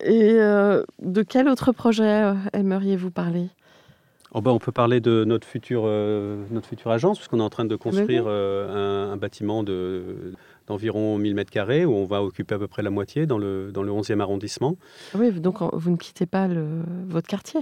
[0.00, 3.50] et de quel autre projet aimeriez-vous parler?
[4.36, 7.50] Oh bah, on peut parler de notre future, euh, notre future agence, puisqu'on est en
[7.50, 10.32] train de construire euh, un, bâtiment de,
[10.66, 13.84] d'environ 1000 m2 où on va occuper à peu près la moitié dans le, dans
[13.84, 14.76] le 11e arrondissement.
[15.14, 16.66] Ah oui, donc vous ne quittez pas le,
[17.06, 17.60] votre quartier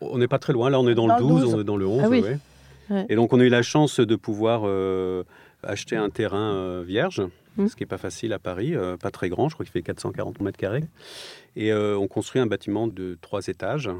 [0.00, 1.86] On n'est pas très loin, là on est dans, le 12, on est dans le
[1.86, 2.02] 11.
[2.04, 2.24] Ah oui.
[3.08, 5.22] Et donc on a eu la chance de pouvoir euh,
[5.62, 7.22] acheter un terrain vierge,
[7.58, 7.68] mmh.
[7.68, 10.40] ce qui n'est pas facile à Paris, pas très grand, je crois qu'il fait 440
[10.40, 10.84] mètres carrés.
[11.60, 13.90] Et on construit un bâtiment de trois étages,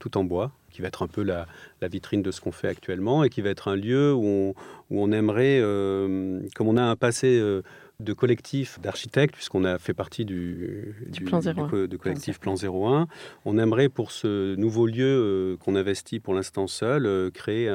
[0.00, 1.46] tout en bois, qui va être un peu la,
[1.82, 4.54] vitrine de ce qu'on fait actuellement et qui va être un lieu où
[4.90, 7.62] on, aimerait, euh, comme on a un passé euh,
[8.00, 13.06] de collectif d'architectes, puisqu'on a fait partie du, plan de collectif Plan 01,
[13.44, 17.68] on aimerait pour ce nouveau lieu euh, qu'on investit pour l'instant seul, créer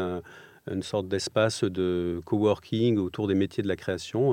[0.70, 4.32] une sorte d'espace de coworking autour des métiers de la création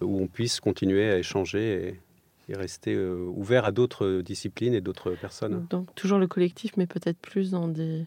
[0.00, 2.00] où on puisse continuer à échanger et,
[2.48, 5.66] et rester euh, ouvert à d'autres disciplines et d'autres personnes.
[5.70, 8.06] Donc toujours le collectif, mais peut-être plus dans des,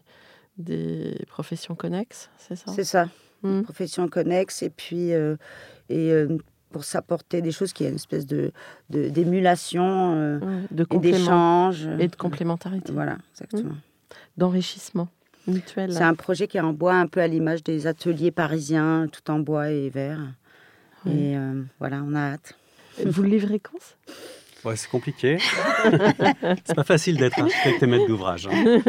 [0.58, 2.72] des professions connexes, c'est ça?
[2.72, 3.08] C'est ça,
[3.42, 3.62] mmh.
[3.62, 5.36] professions connexes et puis euh,
[5.88, 6.38] et euh,
[6.70, 8.50] pour s'apporter des choses qui est une espèce de
[8.90, 11.86] de- d'émulation euh, Ouais, de et complément d'échange.
[12.00, 13.74] et de complémentarité, Voilà, exactement.
[14.36, 15.08] d'enrichissement
[15.46, 15.92] mutuel.
[15.92, 19.30] C'est un projet qui est en bois, un peu à l'image des ateliers parisiens, tout
[19.30, 19.90] en bois et.
[19.94, 20.16] Ouais.
[21.06, 22.54] Et euh, voilà, on a hâte.
[23.04, 23.78] Vous le livrez quand
[24.64, 25.38] Ouais, c'est compliqué.
[26.64, 28.46] c'est pas facile d'être architecte et maître d'ouvrage.
[28.50, 28.80] hein.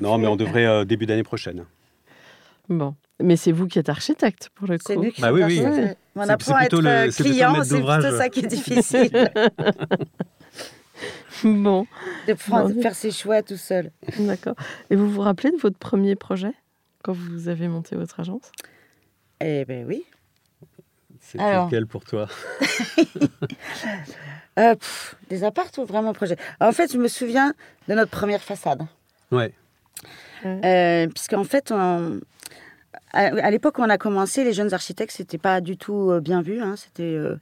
[0.00, 1.64] Non, mais on devrait euh, début d'année prochaine.
[2.68, 5.04] Bon, mais c'est vous qui êtes architecte pour le C'est coup.
[5.04, 5.60] nous qui Bah oui, oui.
[6.16, 7.62] On C'est- apprend c'est à plutôt être le- euh, c'est plutôt client,
[8.00, 9.10] c'est ça qui est difficile,
[11.44, 11.86] Bon,
[12.28, 12.74] de prendre, Bon.
[12.76, 13.90] de faire ses choix tout seul.
[14.18, 14.54] d'accord.
[14.90, 16.52] Et vous vous rappelez de votre premier projet
[17.02, 18.52] quand vous avez monté votre agence?
[19.40, 20.04] Eh ben oui.
[21.30, 21.66] C'est Alors.
[21.66, 22.26] lequel pour toi?
[24.58, 27.54] Euh, pff, des apparts ou vraiment projet En fait, je me souviens
[27.88, 28.82] de notre première façade.
[29.30, 29.54] Ouais.
[30.44, 32.20] Euh, Puisqu'en fait, on-
[33.12, 36.42] à, l'époque où on a commencé, les jeunes architectes, c'était pas du tout euh, bien
[36.42, 36.60] vu.
[36.60, 36.74] hein.
[36.76, 37.36] C'était euh,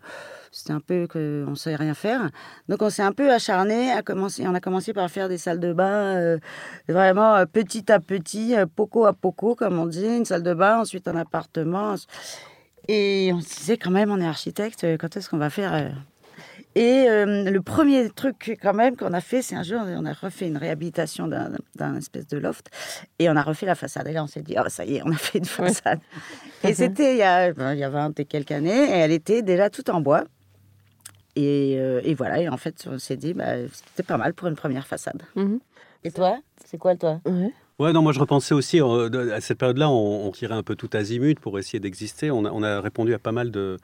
[0.52, 1.18] c'était un peu qu'on
[1.50, 2.30] ne savait rien faire.
[2.68, 3.90] Donc on s'est un peu acharné.
[3.92, 6.38] À commencer, on a commencé par faire des salles de bain euh,
[6.88, 10.06] vraiment euh, petit à petit, euh, poco à poco, comme on dit.
[10.06, 11.96] Une salle de bain, ensuite un appartement.
[12.88, 15.74] Et on se disait quand même, on est architecte, euh, quand est-ce qu'on va faire
[15.74, 15.88] euh,
[16.74, 20.12] et euh, le premier truc quand même qu'on a fait, c'est un jour, on a
[20.12, 22.68] refait une réhabilitation d'un d'un espèce de loft
[23.18, 24.06] et on a refait la façade.
[24.06, 25.98] Et là, on s'est dit, oh, ça y est, on a fait une façade.
[26.64, 29.12] Et c'était il, y a- ben, il y a 20 et quelques années et elle
[29.12, 30.24] était déjà toute en bois.
[31.36, 34.48] Et, euh, et voilà, et en fait, on s'est dit, bah, c'était pas mal pour
[34.48, 35.22] une première façade.
[35.36, 35.60] Mhm.
[36.04, 36.38] Et toi?
[36.64, 37.20] C'est quoi, toi?
[37.24, 37.52] Ouais.
[37.78, 40.74] Ouais, non, moi je repensais aussi, euh, à cette période-là, on, on tirait un peu
[40.74, 42.30] tout azimut pour essayer d'exister.
[42.32, 43.76] On a, on a répondu à pas mal de,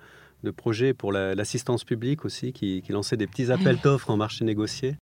[0.43, 4.17] de projets pour la- l'assistance publique aussi, qui, qui lançait des petits appels d'offres en
[4.17, 4.97] marché négocié.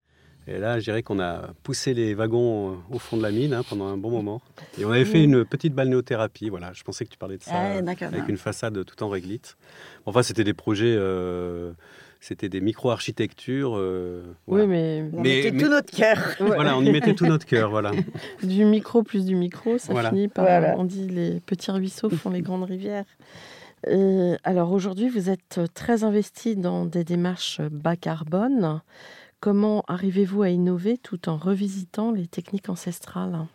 [0.47, 3.55] Et là, je dirais qu'on a poussé les wagons euh, au fond de la mine
[3.55, 4.43] hein, pendant un bon moment.
[4.77, 6.51] Et on avait fait une petite balnéothérapie.
[6.51, 9.57] Voilà, je pensais que tu parlais de ça, Ah, avec une façade tout en réglite.
[10.05, 11.73] Enfin, c'était des projets, euh,
[12.25, 13.75] c'était des micro-architectures.
[13.77, 14.65] euh, voilà.
[14.65, 16.19] Oui, mais On Mais- mettait mais- tout notre cœur.
[16.41, 17.71] Voilà, on y mettait tout notre cœur.
[17.71, 17.91] Voilà.
[18.43, 20.11] du micro plus du micro, ça Voilà.
[20.11, 20.45] finit par.
[20.45, 20.75] Voilà.
[20.79, 23.05] On dit les petits ruisseaux font les grandes rivières.
[23.91, 28.81] Et alors aujourd'hui, vous êtes très investi dans des démarches bas carbone.
[29.41, 33.47] Comment arrivez-vous à innover tout en revisitant les techniques ancestrales?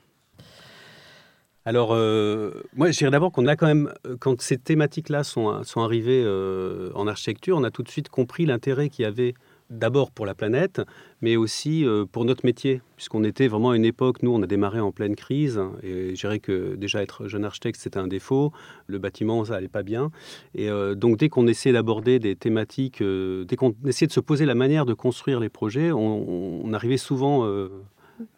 [1.67, 5.63] Alors, euh, moi, je dirais d'abord qu'on a quand même, euh, quand ces thématiques-là sont,
[5.63, 9.33] sont arrivées euh, en architecture, on a tout de suite compris l'intérêt qu'il y avait
[9.69, 10.79] d'abord pour la planète,
[11.21, 14.47] mais aussi euh, pour notre métier, puisqu'on était vraiment à une époque, nous, on a
[14.47, 18.53] démarré en pleine crise, et je dirais que déjà être jeune architecte, c'était un défaut,
[18.87, 20.09] le bâtiment, ça allait pas bien,
[20.55, 24.21] et euh, donc dès qu'on essayait d'aborder des thématiques, euh, dès qu'on essayait de se
[24.21, 27.67] poser la manière de construire les projets, on, on arrivait souvent euh,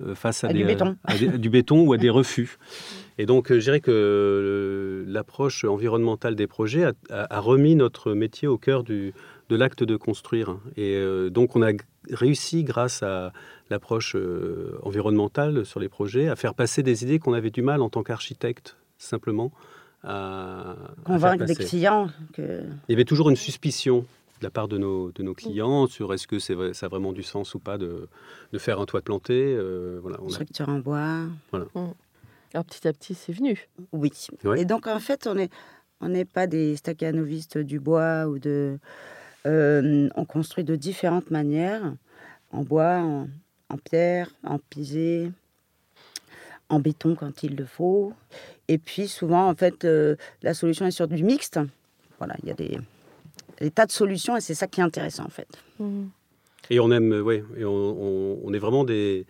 [0.01, 0.95] euh, face à, À des, du béton.
[1.03, 2.57] à des- du béton ou à des refus.
[3.21, 7.75] Et donc, euh, je dirais que euh, l'approche environnementale des projets a, a- a remis
[7.75, 9.13] notre métier au cœur du,
[9.49, 10.57] de l'acte de construire.
[10.77, 11.71] Et euh, donc, on a
[12.09, 13.33] réussi, grâce à
[13.69, 17.81] l'approche euh, environnementale sur les projets, à faire passer des idées qu'on avait du mal
[17.81, 19.51] en tant qu'architecte, simplement,
[20.01, 24.05] à, Convaincre des clients que Il y avait toujours une suspicion
[24.39, 27.11] de la part de nos, de nos clients sur est-ce que c'est ça a vraiment
[27.11, 28.07] du sens ou pas de,
[28.53, 29.33] de faire un toit de planté.
[29.57, 31.23] euh, voilà, on a- structure en bois.
[32.53, 33.67] Alors petit à petit, c'est venu.
[33.91, 34.11] Oui.
[34.57, 35.49] Et donc, en fait, on n'est
[36.01, 38.79] on n'est pas des staccanovistes du bois ou de.
[39.45, 41.93] euh, on construit de différentes manières
[42.51, 43.27] en bois, en,
[43.69, 45.31] en pierre, en pisé,
[46.69, 48.13] en béton quand il le faut.
[48.67, 51.59] Et puis, souvent, en fait, euh, la solution est sur du mixte.
[52.17, 52.77] Voilà, il y a des,
[53.59, 55.47] des tas de solutions et c'est ça qui est intéressant, en fait.
[56.69, 59.25] Et on aime, ouais, et on, on- on est vraiment des.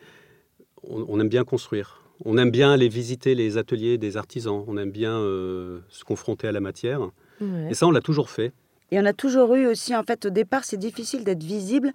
[0.83, 2.01] On, on aime bien construire.
[2.25, 4.63] On aime bien aller visiter les ateliers des artisans.
[4.67, 7.01] On aime bien euh, se confronter à la matière.
[7.41, 7.67] Ouais.
[7.69, 8.51] Et ça, on l'a toujours fait.
[8.91, 11.91] Et on a toujours eu aussi, en fait, au départ, c'est difficile d'être visible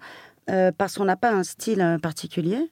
[0.49, 2.71] euh, parce qu'on n'a pas un style euh, particulier.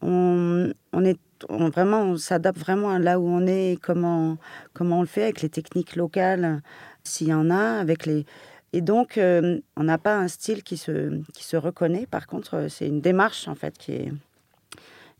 [0.00, 4.38] On, on est on- vraiment, on s'adapte vraiment à là où on est, et comment,
[4.72, 6.62] comment on le fait avec les techniques locales,
[7.02, 8.24] s'il y en a, avec les.
[8.72, 12.06] Et donc, euh, on n'a pas un style qui se, qui se reconnaît.
[12.06, 14.12] Par contre, c'est une démarche, en fait, qui est.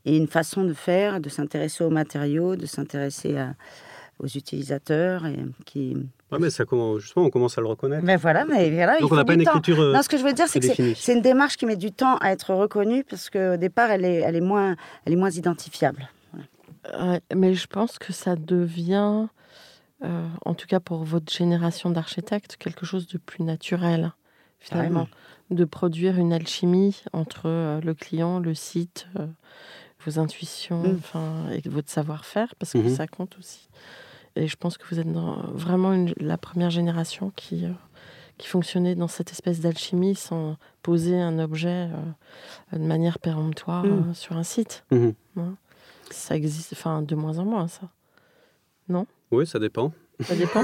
[0.05, 3.35] Et une façon de faire, de s'intéresser aux matériaux, de s'intéresser
[4.19, 5.95] aux utilisateurs, et qui.
[6.31, 8.03] Ouais, mais ça, commence- justement, on commence à le reconnaître.
[8.03, 9.51] Mais voilà, mais voilà, Donc, il on n'a pas une temps.
[9.51, 9.79] écriture.
[9.81, 11.91] euh, Non, ce que je veux dire, c'est que c'est- une démarche qui met du
[11.91, 15.31] temps à être reconnue parce qu'au départ, elle est, elle est, moins, elle est moins
[15.31, 16.07] identifiable.
[16.99, 19.25] Ouais, mais je pense que ça devient,
[20.03, 24.11] euh, en tout cas pour votre génération d'architectes, quelque chose de plus naturel,
[24.59, 25.07] finalement.
[25.51, 29.25] De produire une alchimie entre euh, le client, le site, euh,
[30.05, 30.95] vos intuitions, Mm.
[30.99, 32.95] enfin, et votre savoir-faire, parce que Mhm.
[32.95, 33.67] ça compte aussi.
[34.35, 37.69] Et je pense que vous êtes dans vraiment une- la première génération qui, euh,
[38.37, 41.87] qui fonctionnait dans cette espèce d'alchimie sans poser un objet
[42.73, 44.13] de manière péremptoire Mm.
[44.13, 44.83] sur un site.
[44.91, 45.13] Hein.
[46.11, 47.89] Ça existe, enfin, de moins en moins, ça.
[48.89, 49.07] Non?
[49.31, 49.91] Oui, ça dépend.
[50.21, 50.63] Ça dépend.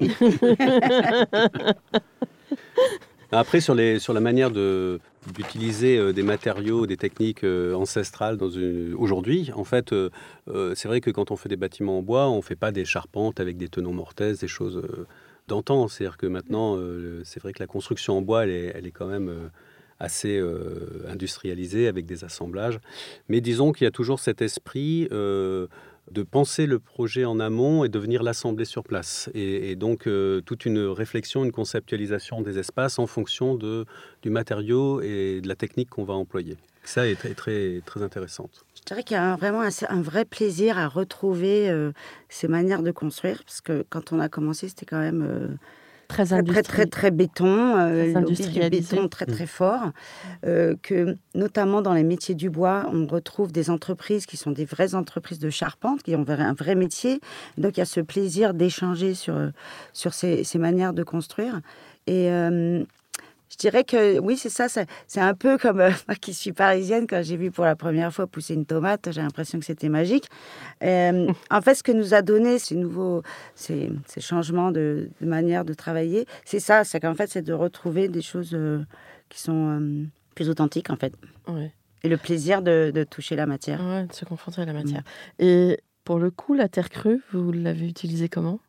[3.32, 5.00] Après, sur, les, sur la manière de,
[5.34, 8.38] d'utiliser euh, des matériaux, des techniques euh, ancestrales
[8.96, 10.10] aujourd'hui, en fait, euh,
[10.74, 12.84] c'est vrai que quand on fait des bâtiments en bois, on ne fait pas des
[12.84, 14.82] charpentes avec des tenons mortaises, des choses
[15.48, 15.88] d'antan.
[15.88, 16.78] C'est-à-dire que maintenant,
[17.24, 19.50] c'est vrai que la construction en bois, elle est, quand même
[19.98, 20.40] assez
[21.08, 22.78] industrialisée avec des assemblages.
[23.28, 25.08] Mais disons qu'il y a toujours cet esprit
[26.10, 29.28] de penser le projet en amont et de venir l'assembler sur place.
[29.34, 33.86] Et, donc, euh, toute une réflexion, une conceptualisation des espaces en fonction de,
[34.22, 36.56] du matériau et de la technique qu'on va employer.
[36.84, 38.64] Ça est très, très, très intéressante.
[38.76, 41.90] Je dirais qu'il y a vraiment un, un vrai plaisir à retrouver euh,
[42.28, 45.48] ces manières de construire, parce que quand on a commencé, c'était quand même euh,
[46.08, 49.90] Très très, très, très, très béton, euh, Très béton très, très fort,
[50.44, 54.64] euh, que notamment dans les métiers du bois, on retrouve des entreprises qui sont des
[54.64, 57.20] vraies entreprises de charpente, qui ont un vrai métier.
[57.58, 59.36] Donc il y a ce plaisir d'échanger sur,
[59.92, 61.60] sur ces, ces manières de construire.
[62.06, 62.84] Et euh,
[63.50, 66.52] je dirais que oui, c'est ça, c'est c'est un peu comme euh, moi qui suis
[66.52, 69.88] parisienne, quand j'ai vu pour la première fois pousser une tomate, j'ai l'impression que c'était
[69.88, 70.26] magique.
[70.82, 73.22] Euh, en fait, ce que nous a donné ces nouveaux,
[73.54, 77.52] ces, ces changements de, de manière de travailler, c'est ça, c'est qu'en fait, c'est de
[77.52, 78.84] retrouver des choses euh,
[79.28, 80.04] qui sont euh,
[80.34, 81.14] plus authentiques, en fait.
[81.48, 81.72] Ouais.
[82.02, 83.80] Et le plaisir de, de toucher la matière.
[83.80, 85.02] Ouais, de se confronter à la matière.
[85.38, 88.60] Et pour le coup, la terre crue, vous l'avez utilisée comment?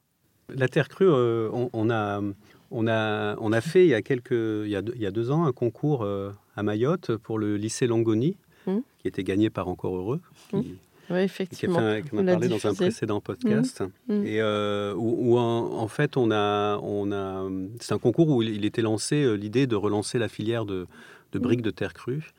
[0.50, 2.22] La terre crue, euh, on, on a,
[2.72, 5.06] on, a, on a fait il y a, quelques, il y a, deux, il y
[5.06, 8.36] a deux ans un concours euh, à Mayotte pour le lycée Langoni,
[8.68, 8.82] Mhm.
[9.00, 10.64] qui était gagné par Encore Heureux, qui, Oui,
[11.08, 11.78] qui a effectivement.
[12.02, 13.82] qui l'a parlé dans un précédent podcast.
[14.10, 14.26] Mhm.
[14.26, 17.50] Et euh, où, où en, en fait, on a, on a,
[17.80, 20.86] c'est un concours où il, il était lancé euh, l'idée de relancer la filière de,
[21.32, 22.32] de briques de terre crue.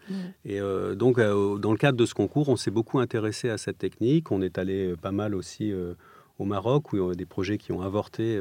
[0.45, 3.79] Et euh, donc, dans le cadre de ce concours, on s'est beaucoup intéressé à cette
[3.79, 4.31] technique.
[4.31, 5.73] On est allé pas mal aussi
[6.39, 8.39] au Maroc, où il y a des projets qui ont avorté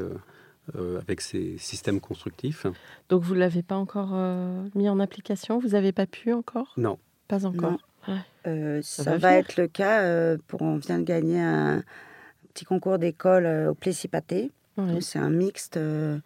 [0.76, 2.66] euh, avec ces systèmes constructifs.
[3.08, 5.58] Donc vous ne l'avez pas encore euh, mis en application?
[5.58, 6.72] Vous n'avez pas pu encore?
[6.76, 6.98] Non.
[7.28, 7.72] Pas encore?
[7.72, 7.78] Non.
[8.08, 8.20] Ouais.
[8.46, 11.82] Euh, Ça ça, va être le cas euh, pour on vient de gagner un
[12.54, 14.50] petit concours d'école euh, au Plessis-Pâté.
[14.76, 15.00] Ouais.
[15.00, 16.18] C'est un mixte euh,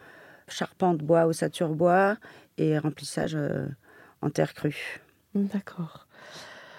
[0.48, 2.16] charpente bois, ossature bois
[2.58, 3.66] et remplissage euh,
[4.20, 5.00] en terre crue.
[5.34, 6.06] D'accord.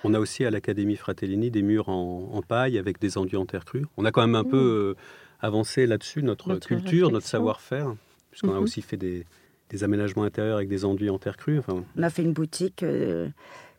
[0.06, 3.46] On a aussi à l'Académie Fratellini des murs en, en paille avec des enduits en
[3.46, 3.86] terre crue.
[3.98, 4.50] On a quand même un Mhm.
[4.52, 4.96] peu
[5.44, 7.94] avancé là-dessus, notre, Notre culture, notre savoir-faire,
[8.32, 8.64] puisqu'on a Mhm.
[8.64, 9.26] aussi fait des,
[9.70, 11.60] des aménagements intérieurs avec des enduits en terre crue.
[11.60, 13.28] Enfin, On a fait une boutique euh,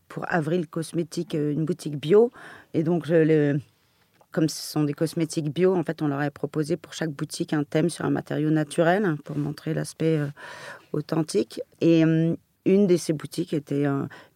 [0.09, 2.31] pour Avril Cosmétiques, euh, une boutique bio.
[2.75, 3.59] Et donc, le-
[4.31, 7.53] comme ce sont des cosmétiques bio, en fait, on leur a proposé pour chaque boutique
[7.53, 10.27] un thème sur un matériau naturel hein, pour montrer l'aspect euh,
[10.93, 11.61] authentique.
[11.81, 12.35] Et euh,
[12.67, 13.85] une de ces boutiques était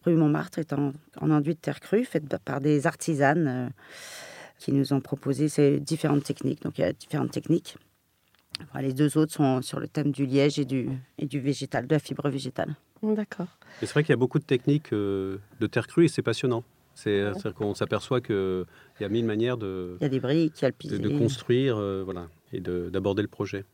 [0.04, 3.70] rue Montmartre, est en, en enduit de terre crue, faite par des artisanes
[4.58, 6.62] qui nous ont proposé ces différentes techniques.
[6.62, 7.76] Donc, il y a différentes techniques.
[8.80, 11.94] Les deux autres sont sur le thème du liège et du, et du végétal, de
[11.94, 12.74] la fibre végétale.
[13.02, 13.46] D'accord.
[13.80, 16.22] Et c'est vrai qu'il y a beaucoup de techniques euh, de terre crue et c'est
[16.22, 16.64] passionnant.
[16.94, 18.64] C'est- C'est-à-dire qu'on s'aperçoit qu'il
[19.00, 20.76] y a mille manières de, Il y a des briques, il y a le de,
[20.76, 20.98] pisé.
[20.98, 23.64] de construire euh, voilà, et de- d'aborder le projet.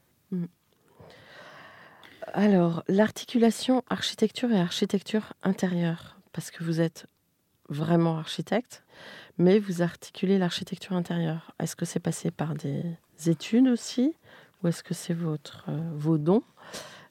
[2.32, 7.06] Alors, l'articulation architecture et architecture intérieure, parce que vous êtes
[7.68, 8.84] vraiment architecte,
[9.38, 11.52] mais vous articulez l'architecture intérieure.
[11.58, 12.82] Est-ce que c'est passé par des
[13.26, 14.14] études aussi,
[14.62, 16.42] ou est-ce que c'est votre euh, vos dons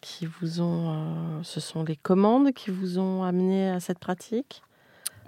[0.02, 4.62] qui vous ont, euh, ce sont les commandes qui vous ont amené à cette pratique?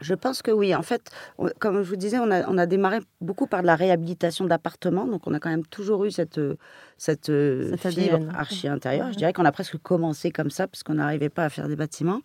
[0.01, 0.75] Je pense que oui.
[0.75, 3.67] En fait, on- comme je vous disais, on a, on a démarré beaucoup par de
[3.67, 5.05] la réhabilitation d'appartements.
[5.07, 6.57] Donc, on a quand même toujours eu cette, euh,
[6.97, 9.13] cette, Cet fibre archi-intérieure.
[9.13, 11.77] Je dirais qu'on a presque commencé comme ça, parce qu'on n'arrivait pas à faire des
[11.77, 12.19] bâtiments.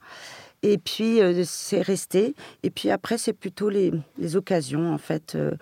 [0.63, 2.35] Et puis, euh, c'est resté.
[2.63, 3.93] Et puis après, c'est plutôt les,
[4.37, 5.35] occasions, en fait.
[5.35, 5.53] Euh,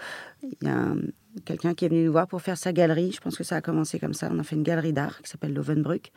[0.43, 0.97] Il y a un-
[1.45, 3.13] quelqu'un qui est venu nous voir pour faire sa galerie.
[3.13, 4.29] Je pense que ça a commencé comme ça.
[4.33, 6.11] On a fait une galerie d'art qui s'appelle Lovenbruck.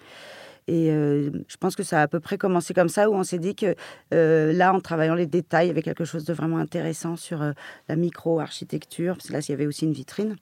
[0.67, 3.23] Et euh, je pense que ça a à peu près commencé comme ça, où on
[3.23, 3.75] s'est dit que
[4.11, 7.39] là, en travaillant les détails, il y avait quelque chose de vraiment intéressant sur
[7.87, 10.35] la micro-architecture, parce que là, il y avait aussi une vitrine.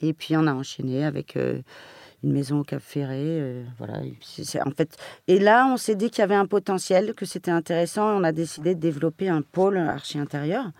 [0.00, 1.36] Et puis, on a enchaîné avec
[2.24, 3.16] une maison au Cap Ferré.
[3.20, 4.00] euh, voilà.
[4.20, 4.96] C'est- en fait...
[5.26, 8.16] et là, on s'est dit qu'il y avait un potentiel, que c'était intéressant.
[8.16, 10.70] On a décidé de développer un pôle archi-intérieur,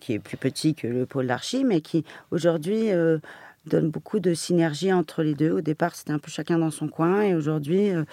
[0.00, 3.18] qui est plus petit que le pôle d'archi, mais qui aujourd'hui euh,
[3.66, 5.52] donne beaucoup de synergie entre les deux.
[5.52, 8.04] Au départ, c'était un peu chacun dans son coin, et aujourd'hui, euh,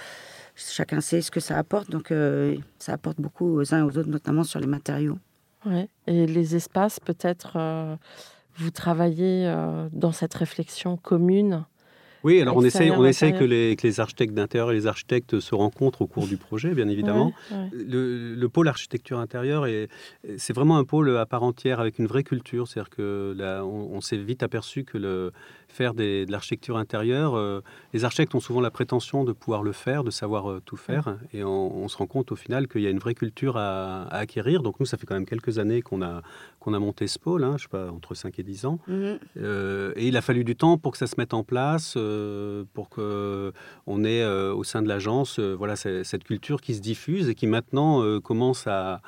[0.56, 1.90] chacun sait ce que ça apporte.
[1.90, 2.14] Donc,
[2.78, 5.18] ça apporte beaucoup aux uns et aux autres, notamment sur les matériaux.
[5.66, 5.90] Ouais.
[6.06, 7.58] Et les espaces, peut-être,
[8.56, 9.52] vous travaillez
[9.92, 11.66] dans cette réflexion commune
[12.24, 15.40] Oui, alors on essaye, on essaye que, les, que les architectes d'intérieur et les architectes
[15.40, 17.34] se rencontrent au cours du projet, bien évidemment.
[17.72, 19.68] Le, le, pôle architecture intérieure,
[20.38, 22.68] c'est vraiment un pôle à part entière avec une vraie culture.
[22.68, 25.32] C'est-à-dire que là, on, s'est vite aperçu que le,
[25.72, 27.62] faire des, de l'architecture intérieure, euh,
[27.94, 31.18] les architectes ont souvent la prétention de pouvoir le faire, de savoir euh, tout faire.
[31.34, 34.62] Et on, se rend compte au final qu'il y a une vraie culture à, acquérir.
[34.62, 36.22] Donc nous, ça fait quand même quelques années qu'on a,
[36.60, 38.80] qu'on a monté ce pôle, hein, je sais pas, entre 5 et 10 ans.
[38.88, 39.20] Mhm.
[39.38, 41.98] Euh, et il a fallu du temps pour que ça se mette en place.
[42.74, 47.48] Pour qu'on ait au sein de l'agence voilà, cette culture qui se diffuse et qui
[47.48, 49.02] maintenant commence à,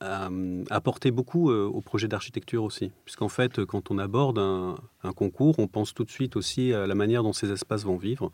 [0.00, 2.92] apporter beaucoup au projet d'architecture aussi.
[3.04, 6.94] Puisqu'en fait, quand on aborde un, concours, on pense tout de suite aussi à la
[6.94, 8.30] manière dont ces espaces vont vivre.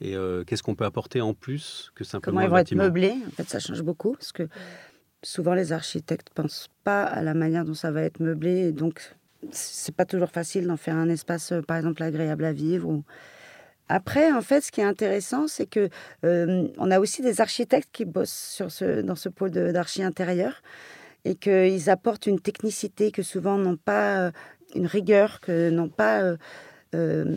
[0.00, 0.14] Et
[0.46, 3.48] qu'est-ce qu'on peut apporter en plus que simplement Comment ils vont être meublés En fait,
[3.48, 4.12] ça change beaucoup.
[4.12, 4.48] Parce que
[5.22, 8.68] souvent, les architectes ne pensent pas à la manière dont ça va être meublé.
[8.68, 9.14] Et donc,
[9.50, 12.88] c'est pas toujours facile d'en faire un espace, par exemple, agréable à vivre.
[12.88, 13.04] Ou...
[13.88, 15.88] Après, en fait, ce qui est intéressant, c'est que
[16.24, 20.62] euh, on a aussi des architectes qui bossent sur ce, dans ce pôle d'archi intérieur
[21.24, 24.30] et qu'ils apportent une technicité que souvent n'ont pas, euh,
[24.74, 26.22] une rigueur que n'ont pas
[26.94, 27.36] euh,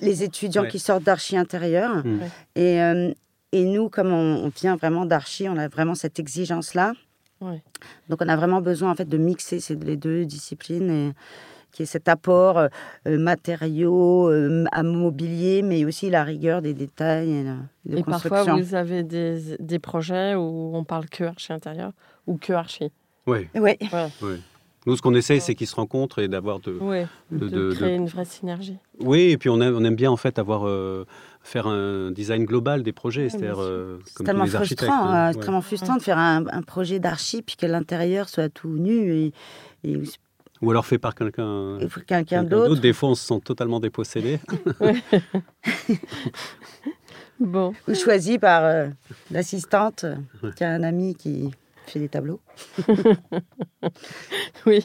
[0.00, 2.04] les, étudiants qui sortent d'archi intérieur.
[2.04, 2.20] Mmh.
[2.56, 2.78] Et,
[3.52, 6.92] et, nous, comme on, vient vraiment d'archi, on a vraiment cette exigence-là.
[8.08, 11.12] Donc, on a vraiment besoin en fait de mixer ces les deux disciplines et
[11.76, 12.68] qui est cet apport euh,
[13.06, 18.44] euh, matériaux, euh, à mobilier, mais aussi la rigueur des détails et de et parfois,
[18.44, 21.92] vous avez des, des, projets où on parle que archi intérieur
[22.26, 22.90] ou que archi?
[23.26, 23.48] Oui.
[23.54, 23.76] Oui.
[24.86, 26.78] Nous, ce qu'on essaye, c'est qu'ils se rencontrent et d'avoir de,
[27.30, 28.78] de, créer une vraie synergie.
[29.00, 30.62] Oui, et puis on aime, on aime bien en fait avoir
[31.42, 33.62] faire un design global des projets, c'est-à-dire
[34.14, 34.90] comme tellement les architectes.
[34.90, 38.78] Frustrant, hein, tellement frustrant de faire un, un projet d'archi puis que l'intérieur soit tout
[38.78, 39.32] nu et,
[39.84, 40.00] et
[40.62, 42.80] ou alors fait par quelqu'un quelqu'un d'autre.
[42.80, 44.40] Des fois, on se sent totalement dépossédé.
[47.40, 47.72] bon.
[47.88, 48.88] Ou choisi par euh,
[49.30, 50.06] l'assistante
[50.56, 51.50] qui a un ami qui
[51.86, 52.40] fait des tableaux.
[54.66, 54.84] oui.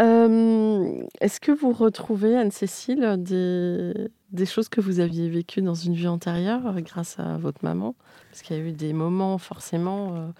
[0.00, 3.92] Euh, est-ce que vous retrouvez, Anne-Cécile, des,
[4.30, 7.94] des, choses que vous aviez vécues dans une vie antérieure euh, grâce à votre maman?
[8.30, 10.32] Parce qu'il y a eu des moments forcément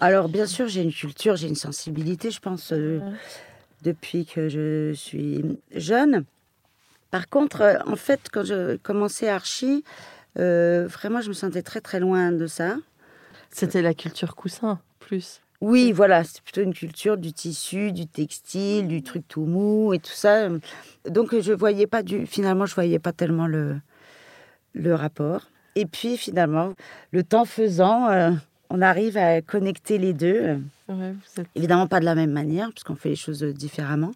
[0.00, 3.00] alors, bien sûr, j'ai une culture, j'ai une sensibilité, je pense, euh,
[3.82, 5.44] depuis que je suis
[5.74, 6.24] jeune.
[7.10, 9.84] Par contre, euh, en fait, quand je commençais Archie,
[10.38, 12.76] euh, vraiment, je me sentais très, très loin de ça.
[13.50, 18.86] C'était la culture coussin, plus oui, voilà, c'est plutôt une culture du tissu, du textile,
[18.86, 20.48] du truc tout mou et tout ça.
[21.08, 23.76] Donc je voyais pas du, finalement, je voyais pas tellement le
[24.74, 25.48] le rapport.
[25.74, 26.74] Et puis finalement,
[27.12, 28.36] le temps faisant,
[28.74, 30.58] on arrive à connecter les deux.
[31.54, 34.12] Évidemment pas de la même manière, puisqu'on fait les choses différemment.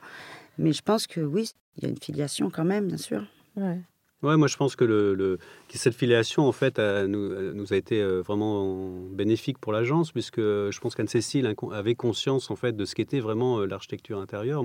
[0.59, 3.22] Mais je pense que oui, il y a une filiation quand même, bien sûr.
[3.56, 3.78] Ouais.
[4.22, 5.38] moi je pense que, le,
[5.72, 10.80] cette filiation en fait nous, nous, a été euh, vraiment bénéfique pour l'agence puisque je
[10.80, 14.64] pense qu'Anne-Cécile avait conscience en fait de ce qu'était vraiment euh, l'architecture intérieure.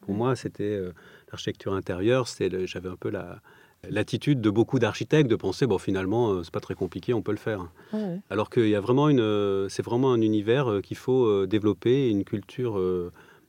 [0.00, 0.92] Pour moi, c'était euh,
[1.30, 2.26] l'architecture intérieure,
[2.64, 3.40] j'avais un peu la,
[3.88, 7.32] l'attitude de beaucoup d'architectes de penser bon finalement euh, c'est pas très compliqué on peut
[7.32, 7.70] le faire.
[8.30, 12.10] Alors qu'il y a vraiment une euh, c'est vraiment un univers euh, qu'il faut développer
[12.10, 12.80] une culture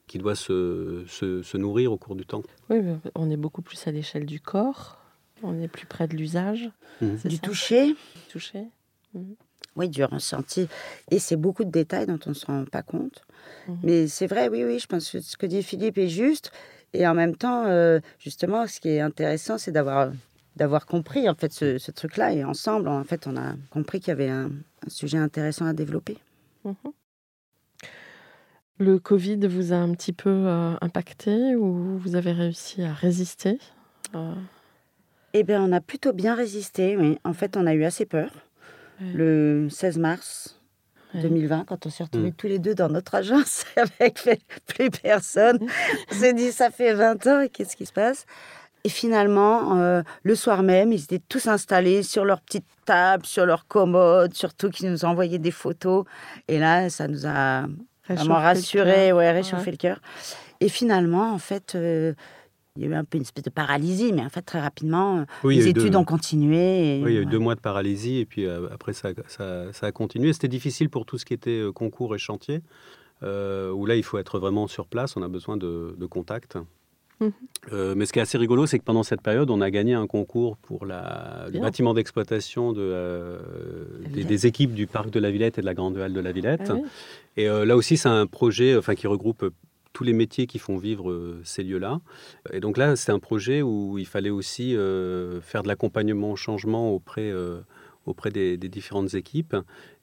[0.08, 2.44] qui doit se, se, nourrir au cours du temps.
[2.70, 2.80] Oui
[3.16, 4.98] on est beaucoup plus à l'échelle du corps
[5.42, 6.70] on est plus près de l'usage.
[7.00, 7.16] Mmh.
[7.26, 7.96] du toucher.
[8.30, 8.66] Toucher.
[9.14, 9.22] Mmh.
[9.78, 10.68] oui du ressenti.
[11.12, 13.24] Et c'est beaucoup de détails dont on ne se rend pas compte.
[13.68, 13.74] Mmh.
[13.84, 16.52] mais c'est vrai oui oui je pense que ce que dit Philippe est juste
[16.94, 20.12] et en même temps, euh, justement, ce qui est intéressant, c'est d'avoir
[20.56, 24.12] d'avoir compris en fait ce, truc-là et ensemble, en fait, on a compris qu'il y
[24.12, 24.52] avait un,
[24.88, 26.18] sujet intéressant à développer.
[26.66, 26.74] Mhm.
[28.80, 33.60] Le Covid vous a un petit peu euh, impacté ou vous avez réussi à résister
[34.16, 34.34] euh?
[35.34, 36.98] Eh bien, on a plutôt bien résisté.
[36.98, 37.18] Oui.
[37.24, 38.32] En fait, on a eu assez peur.
[39.14, 40.59] Le 16 mars,
[41.14, 42.36] 2020, quand on s'est retrouvés mm.
[42.36, 43.66] tous les deux dans notre agence
[44.00, 44.20] avec
[44.68, 45.60] plus personne.
[46.12, 48.26] on s'est dit, ça fait 20 ans, qu'est-ce qui se passe?
[48.84, 53.46] Et finalement, euh, le soir même, ils étaient tous installés sur leur petite table, sur
[53.46, 56.06] leur commode, surtout qu'ils nous envoyaient des photos.
[56.48, 57.66] Et là, ça nous a
[58.08, 60.00] vraiment rassurés, ouais, réchauffé le cœur.
[60.62, 62.14] Et finalement, en fait, euh,
[62.76, 65.26] il y a eu un peu une espèce de paralysie, mais en fait, très rapidement,
[65.44, 67.02] les études ont continué.
[67.04, 69.86] oui, il y a eu deux mois de paralysie, et puis euh, après, ça, ça,
[69.86, 70.34] a continué.
[70.34, 72.62] C'était difficile pour tout ce qui était euh, concours et chantier,
[73.24, 76.58] euh, où là, il faut être vraiment sur place, on a besoin de, de contact.
[77.22, 77.96] Mhm.
[77.98, 80.08] mais ce qui est assez rigolo, c'est que pendant cette période, on a gagné un
[80.08, 83.38] concours pour la, le bâtiment d'exploitation de,
[84.08, 86.72] des, équipes du parc de la Villette et de la Grande Halle de la Villette.
[86.72, 86.78] Ah
[87.36, 89.52] et là aussi, c'est un projet enfin, qui regroupe
[89.94, 92.00] tous les métiers qui font vivre ces lieux-là.
[92.52, 94.74] Et donc là, c'est un projet où il fallait aussi
[95.42, 97.34] faire de l'accompagnement au changement auprès,
[98.06, 99.56] auprès des, différentes équipes.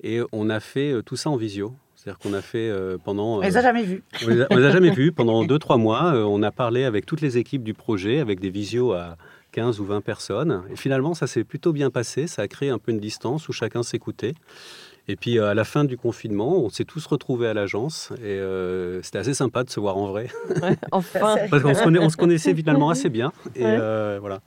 [0.03, 1.75] Et on a fait tout ça en visio.
[1.95, 2.73] C'est-à-dire qu'on a fait
[3.05, 3.39] pendant...
[3.39, 4.03] On les a jamais vus.
[4.25, 5.13] On les a, les a jamais vus.
[5.13, 8.93] Pendant 2-3 mois, on a parlé avec toutes les équipes du projet, avec des visios
[8.93, 9.17] à
[9.57, 10.65] 15 ou 20 personnes.
[10.71, 12.27] Et finalement, ça s'est plutôt bien passé.
[12.27, 14.35] Ça a créé un peu une distance où chacun s'écoutait.
[15.09, 19.01] Et puis à la fin du confinement, on s'est tous retrouvés à l'agence et euh,
[19.03, 20.29] c'était assez sympa de se voir en vrai.
[20.91, 23.33] enfin, parce qu'on se, se, connaissait finalement assez bien.
[23.55, 24.41] Et euh, voilà.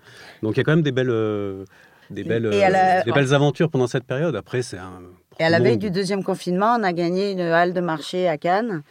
[0.43, 1.63] Donc il y a quand même des belles, euh,
[2.09, 4.35] des belles, des belles aventures pendant cette période.
[4.35, 5.01] Après, c'est un.
[5.39, 8.37] Et à la veille du deuxième confinement, on a gagné une halle de marché à
[8.37, 8.83] Cannes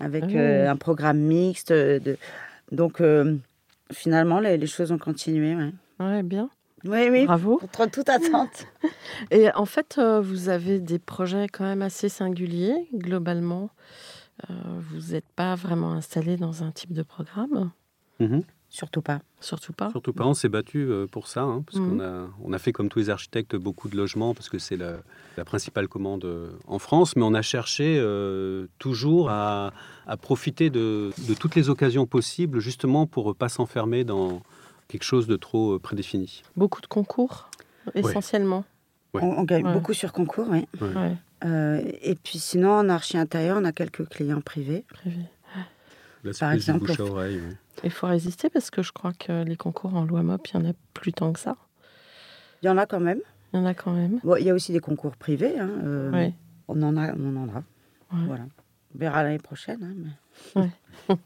[0.00, 1.72] avec ah un programme mixte.
[1.72, 2.16] De...
[2.72, 3.00] Donc
[3.92, 5.54] finalement, les, choses ont continué.
[5.54, 5.70] Ouais.
[6.00, 6.50] ouais bien.
[6.84, 7.26] Oui, oui.
[7.26, 7.58] Bravo.
[7.58, 8.66] Contre toute attente.
[9.30, 13.70] Et en fait, euh, vous avez des projets quand même assez singuliers, globalement.
[14.50, 14.54] Euh,
[14.90, 17.70] vous n'êtes pas vraiment installé dans un type de programme
[18.20, 18.42] mhm.
[18.68, 19.20] Surtout pas.
[19.38, 19.90] Surtout pas.
[19.92, 20.26] Surtout pas.
[20.26, 22.00] On s'est battu euh, pour ça, hein, parce qu'on mhm.
[22.00, 24.96] a, on a fait comme tous les architectes beaucoup de logements, parce que c'est la,
[25.44, 26.28] principale commande
[26.66, 27.14] en France.
[27.14, 28.04] Mais on a cherché
[28.78, 29.72] toujours à,
[30.20, 34.42] profiter de, de, toutes les occasions possibles, justement pour ne pas s'enfermer dans,
[34.94, 36.44] quelque chose de trop euh, prédéfini.
[36.56, 37.50] Beaucoup de concours,
[37.96, 38.64] essentiellement.
[39.14, 40.66] On, gagne beaucoup sur concours, oui.
[41.44, 44.84] Euh, et puis sinon, en archi intérieur, on a quelques clients privés.
[46.38, 46.92] Par exemple.
[47.82, 50.56] Il faut résister parce que je crois que les concours en loi MOP, il y
[50.58, 51.56] en a plus tant que ça.
[52.62, 53.20] Il y en a quand même.
[53.52, 54.20] Il y en a quand même.
[54.22, 55.58] Bon, il y a aussi des concours privés.
[55.58, 56.30] Hein, euh,
[56.68, 57.62] on en a, on en a.
[58.10, 58.44] Voilà.
[58.94, 59.82] On verra l'année prochaine.
[59.82, 60.12] Hein,
[60.56, 60.70] mais...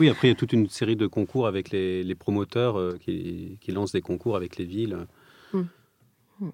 [0.00, 3.58] oui, après, il y a toute une série de concours avec les, promoteurs euh, qui,
[3.68, 5.06] lancent des concours avec les villes.
[5.52, 5.64] Hmm.
[6.40, 6.50] Hmm.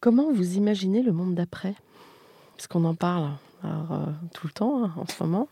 [0.00, 1.74] Comment vous imaginez le monde d'après?
[2.56, 3.32] Parce qu'on en parle
[3.64, 3.68] euh,
[4.34, 5.48] tout le temps hein, en ce moment.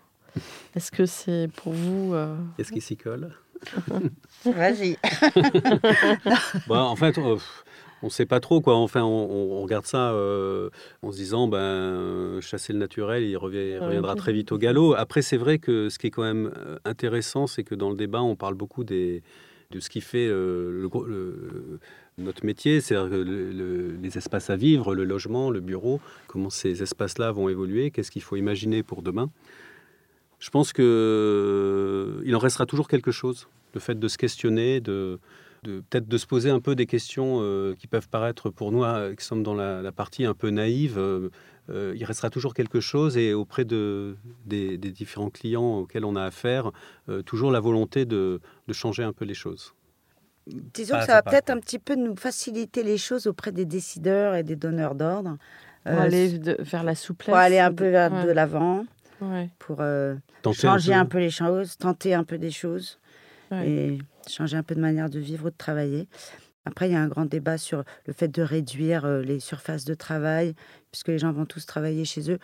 [0.75, 2.15] Est-ce que c'est pour vous.
[2.15, 3.31] Euh, Est-ce qu'il s'y colle?
[4.45, 4.97] Vas-y.
[6.67, 7.19] bon, en fait,
[8.05, 8.77] on ne sait pas trop quoi.
[8.77, 10.69] Enfin, on, regarde ça euh,
[11.01, 14.93] en se disant, ben, chasser le naturel, il reviendra très vite au galop.
[14.95, 17.97] Après, c'est vrai que ce qui est quand même euh, intéressant, c'est que dans le
[17.97, 19.23] débat, on parle beaucoup des,
[19.71, 21.81] de ce qui fait euh, le,
[22.19, 27.49] notre métier, c'est-à-dire les espaces à vivre, le logement, le bureau, comment ces espaces-là vont
[27.49, 29.31] évoluer, qu'est-ce qu'il faut imaginer pour demain.
[30.41, 35.19] Je pense qu'il en restera toujours quelque chose, le fait de se questionner, de
[35.65, 39.15] peut-être de se poser un peu des questions euh, qui peuvent paraître pour nous, euh,
[39.15, 40.99] qui sommes dans la, partie un peu naïve.
[40.99, 41.31] Euh,
[41.69, 46.71] il restera toujours quelque chose et auprès de, des, différents clients auxquels on a affaire,
[47.25, 48.41] toujours la volonté de,
[48.73, 49.75] changer un peu les choses.
[50.47, 54.35] Disons que ça va peut-être un petit peu nous faciliter les choses auprès des décideurs
[54.35, 55.39] et des donneurs d'ordre.
[55.85, 57.29] Pour aller vers la souplesse.
[57.29, 58.85] Pour aller un peu vers de l'avant.
[59.59, 59.83] Pour
[60.53, 61.19] changer un peu.
[61.19, 62.99] les choses, tenter un peu des choses.
[63.63, 63.99] Et
[64.29, 66.09] changer un peu de manière de vivre ou de travailler.
[66.67, 69.85] Après, il y a un grand débat sur le fait de réduire euh, les surfaces
[69.85, 70.55] de travail,
[70.91, 72.39] puisque les gens vont tous travailler chez eux.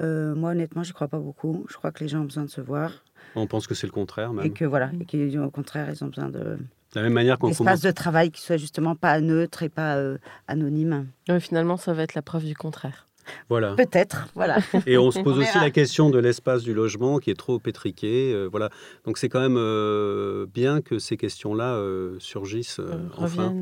[0.00, 1.64] Euh, moi, honnêtement, je ne crois pas beaucoup.
[1.70, 3.04] Je crois que les gens ont besoin de se voir.
[3.34, 4.44] On pense que c'est le contraire, même.
[4.44, 6.58] Et que voilà, et qu'au contraire, ils ont besoin de.
[6.92, 7.80] De la même manière qu'on commence...
[7.80, 11.06] de travail qui soit justement pas neutre et pas euh, anonyme.
[11.40, 13.08] finalement, ça va être la preuve du contraire.
[13.48, 13.74] Voilà.
[13.74, 14.58] Peut-être, voilà.
[14.86, 18.32] Et on se pose aussi la question de l'espace du logement qui est trop pétriqué.
[18.32, 18.70] Euh, voilà.
[19.04, 22.80] Donc c'est quand même euh, bien que ces questions-là euh, surgissent
[23.16, 23.54] enfin.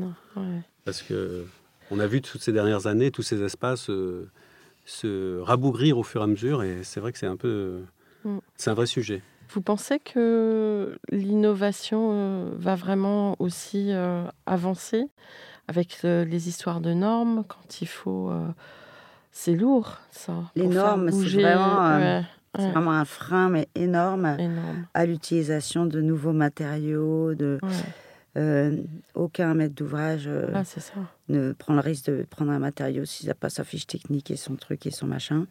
[0.85, 1.45] Parce que
[1.91, 3.89] on a vu toutes ces dernières années tous ces espaces
[4.85, 7.81] se rabougrir au fur et à mesure et c'est vrai que c'est un peu.
[8.23, 8.37] Mm.
[8.55, 9.21] C'est un vrai sujet.
[9.53, 13.91] Vous pensez que l'innovation va vraiment aussi
[14.45, 15.03] avancer
[15.67, 18.31] avec les histoires de normes quand il faut
[19.31, 20.33] c'est lourd, ça.
[20.55, 22.21] Les normes, c'est vraiment, euh,
[22.53, 24.37] vraiment, un frein, mais énorme,
[24.93, 27.59] à l'utilisation de nouveaux matériaux, de.
[28.37, 28.77] Euh,
[29.13, 30.63] aucun maître d'ouvrage euh, ah,
[31.27, 34.37] ne prend le risque de prendre un matériau s'il n'a pas sa fiche technique et
[34.37, 35.47] son truc et son machin.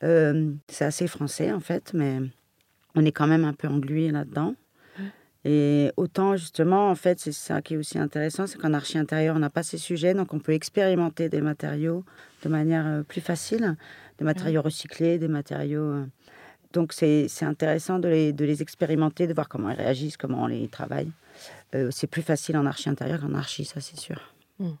[0.00, 2.22] c'est assez français en fait, mais
[2.94, 4.54] on est quand même un peu englué là-dedans.
[5.48, 9.36] Et autant, justement, en fait, c'est ça qui est aussi intéressant, c'est qu'en archi intérieur,
[9.36, 12.04] on n'a pas ces sujets, donc on peut expérimenter des matériaux
[12.46, 13.76] de manière euh, plus facile,
[14.18, 15.92] des matériaux recyclés, des matériaux...
[15.92, 16.06] Euh.
[16.72, 20.46] Donc c'est intéressant de les, de les expérimenter, de voir comment ils réagissent, comment on
[20.46, 21.10] les travaille.
[21.74, 24.20] Euh, c'est plus facile en archi intérieur qu'en archi, ça c'est sûr.
[24.58, 24.72] Hmm.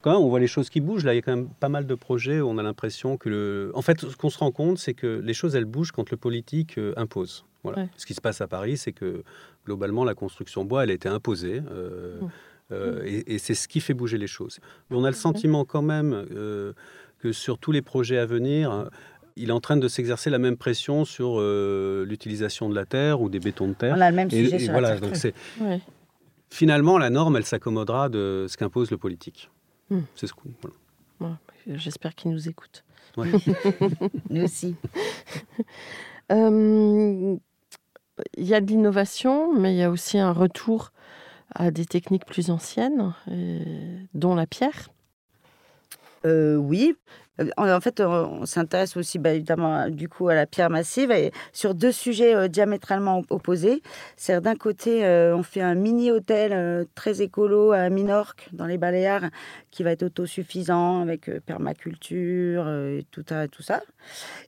[0.00, 1.04] Quand même, on voit les choses qui bougent.
[1.04, 3.28] Là, il y a quand même pas mal de projets où on a l'impression que
[3.28, 3.72] le.
[3.74, 6.16] En fait, ce qu'on se rend compte, c'est que les choses, elles bougent quand le
[6.16, 7.44] politique impose.
[7.96, 9.22] Ce qui se passe à Paris, c'est que
[9.66, 11.62] globalement, la construction bois, elle a été imposée.
[11.70, 12.30] Euh, mmh.
[12.72, 14.58] Euh, et, c'est ce qui fait bouger les choses.
[14.90, 16.72] on a le sentiment quand même euh,
[17.18, 18.88] que sur tous les projets à venir,
[19.36, 23.28] il est en train de s'exercer la même pression sur l'utilisation de la terre ou
[23.28, 23.94] des bétons de terre.
[23.96, 25.80] On a le même sujet sur voilà, la terre donc
[26.50, 29.50] finalement la norme, elle s'accommodera de ce qu'impose le politique.
[29.88, 30.00] Hmm.
[30.14, 30.50] C'est ce qu'on.
[31.18, 31.38] Voilà.
[31.66, 32.84] J'espère qu'il nous écoute.
[33.16, 33.28] Ouais.
[34.30, 34.76] Nous aussi.
[36.32, 37.36] Euh,
[38.36, 40.92] il y a de l'innovation, mais il y a aussi un retour
[41.54, 44.90] à des techniques plus anciennes, et- dont la pierre.
[46.26, 46.94] Euh, oui.
[47.40, 51.32] Euh, En fait, on, s'intéresse aussi bah, évidemment du coup à la pierre massive et
[51.54, 53.82] sur deux sujets euh, diamétralement op- opposés.
[54.18, 58.66] C'est d'un côté, euh, on fait un mini hôtel euh, très écolo à Minorque dans
[58.66, 59.30] les Baléares
[59.70, 63.80] qui va être autosuffisant avec euh, permaculture euh, et tout, ça- tout ça.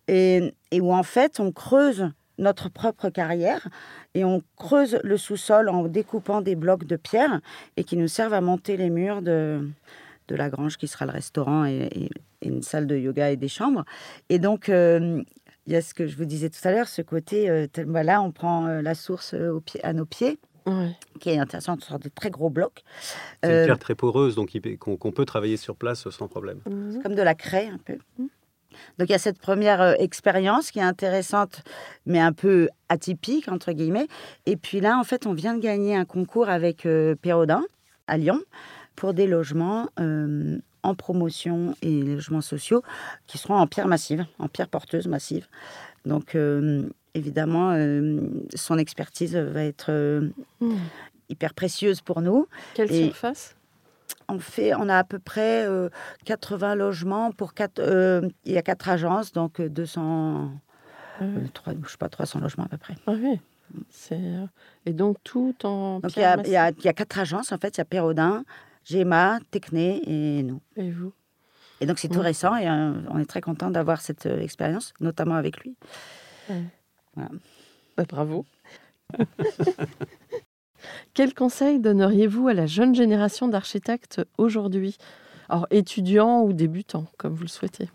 [0.08, 3.68] Et, et où en fait, on creuse notre propre carrière
[4.14, 7.40] et on creuse le sous-sol en découpant des blocs de pierre
[7.76, 9.68] et qui nous servent à monter les murs de,
[10.28, 12.10] de la grange qui sera le restaurant et, et-
[12.44, 13.84] et une salle de yoga et des chambres.
[14.28, 15.22] Et donc, euh,
[15.68, 17.86] il y a ce que je vous disais tout à l'heure, ce côté, euh, tel-
[17.86, 20.90] voilà, on prend euh, la source euh, au pied- à nos pieds, Ouais.
[21.20, 22.82] qui est intéressant, une sorte de très gros blocs,
[23.42, 26.60] C'est une Euh, pierre très poreuse, donc qu'on qu'on peut travailler sur place sans problème.
[27.02, 27.96] comme de la craie un peu.
[28.98, 31.62] Donc il y a cette première euh, expérience qui est intéressante,
[32.06, 34.08] mais un peu atypique, entre guillemets.
[34.46, 37.62] Et puis là, en fait, on vient de gagner un concours avec euh, Pérodin
[38.06, 38.40] à Lyon
[38.96, 42.82] pour des logements euh, en promotion et logements sociaux
[43.26, 45.46] qui seront en pierre massive, en pierre porteuse massive.
[46.04, 48.20] Donc euh, évidemment, euh,
[48.54, 49.90] son expertise va être
[50.60, 50.74] Mmh.
[51.28, 52.46] hyper précieuse pour nous.
[52.74, 53.54] Quelle Et- surface?
[54.28, 55.88] On, fait, on a à peu près euh,
[56.24, 57.78] 80 logements pour quatre.
[57.80, 60.50] euh, il y a quatre agences, donc euh, 200,
[61.20, 61.50] Ah euh, oui.
[61.50, 62.94] trois- je sais pas, 300 logements à peu près.
[63.06, 63.40] Ah oui.
[64.12, 64.46] Euh,
[64.86, 66.80] Et donc tout en Donc il y, a, il y a- massive.
[66.82, 67.76] il y a quatre agences en fait.
[67.76, 68.44] Il y a Pérodin,
[68.84, 70.60] Gemma, Techné et nous.
[70.76, 71.12] Et vous?
[71.80, 74.92] Et donc c'est tout récent et euh, on est très content d'avoir cette euh, expérience,
[75.00, 75.74] notamment avec lui.
[77.16, 77.28] Bah,
[78.08, 78.44] Bravo.
[81.14, 84.96] Quel conseil donneriez-vous à la jeune génération d'architectes aujourd'hui
[85.48, 87.88] Alors, étudiants ou débutants, comme vous le souhaitez?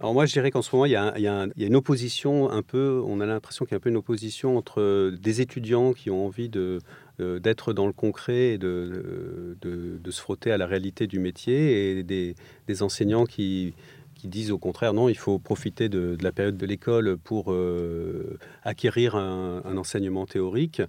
[0.00, 3.20] Alors moi, je dirais qu'en ce moment, il y, a, une opposition un peu, on
[3.20, 6.48] a l'impression qu'il y a un peu une opposition entre des étudiants qui ont envie
[6.48, 6.78] de,
[7.18, 11.18] euh, d'être dans le concret et de, de, de se frotter à la réalité du
[11.18, 12.36] métier et des,
[12.68, 13.74] des enseignants qui,
[14.14, 18.38] qui disent au contraire, non, il faut profiter de, la période de l'école pour euh,
[18.62, 20.80] acquérir un enseignement théorique.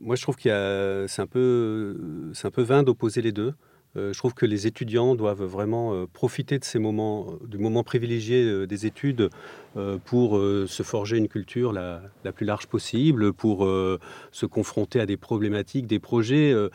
[0.00, 1.96] Moi, je trouve qu'il y a, c'est un peu,
[2.34, 3.54] c'est un peu vain d'opposer les deux.
[3.96, 7.84] Euh, je trouve que les étudiants doivent vraiment euh, profiter de ces moments, du moment
[7.84, 9.30] privilégié euh, des études
[9.76, 12.02] euh, pour euh, se forger une culture la,
[12.34, 14.00] plus large possible, pour euh,
[14.32, 16.70] se confronter à des problématiques, des projets euh,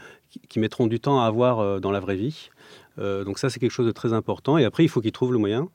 [0.47, 2.49] qui, mettront du temps à avoir euh, dans la vraie vie.
[2.99, 4.57] Euh, donc ça, c'est quelque chose de très important.
[4.57, 5.69] Et après, il faut qu'ils trouvent le moyen.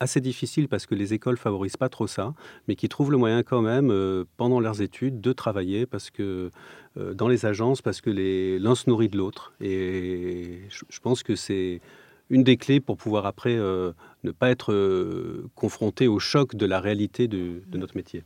[0.00, 2.34] Assez difficile parce que les écoles favorisent pas trop ça,
[2.66, 6.50] mais qui trouvent le moyen quand même, euh, pendant leurs études, de travailler parce que
[6.96, 8.10] euh, dans les agences, parce que
[8.58, 9.52] l'un se nourrit de l'autre.
[9.60, 11.80] Et je, je pense que c'est
[12.30, 13.92] une des clés pour pouvoir après euh,
[14.22, 18.22] ne pas être confronté au choc de la réalité de, de notre métier.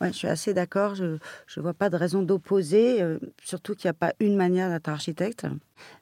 [0.00, 0.94] Ouais, je suis assez d'accord.
[0.94, 4.68] Je ne vois pas de raison d'opposer, euh, surtout qu'il n'y a pas une manière
[4.68, 5.46] d'être architecte.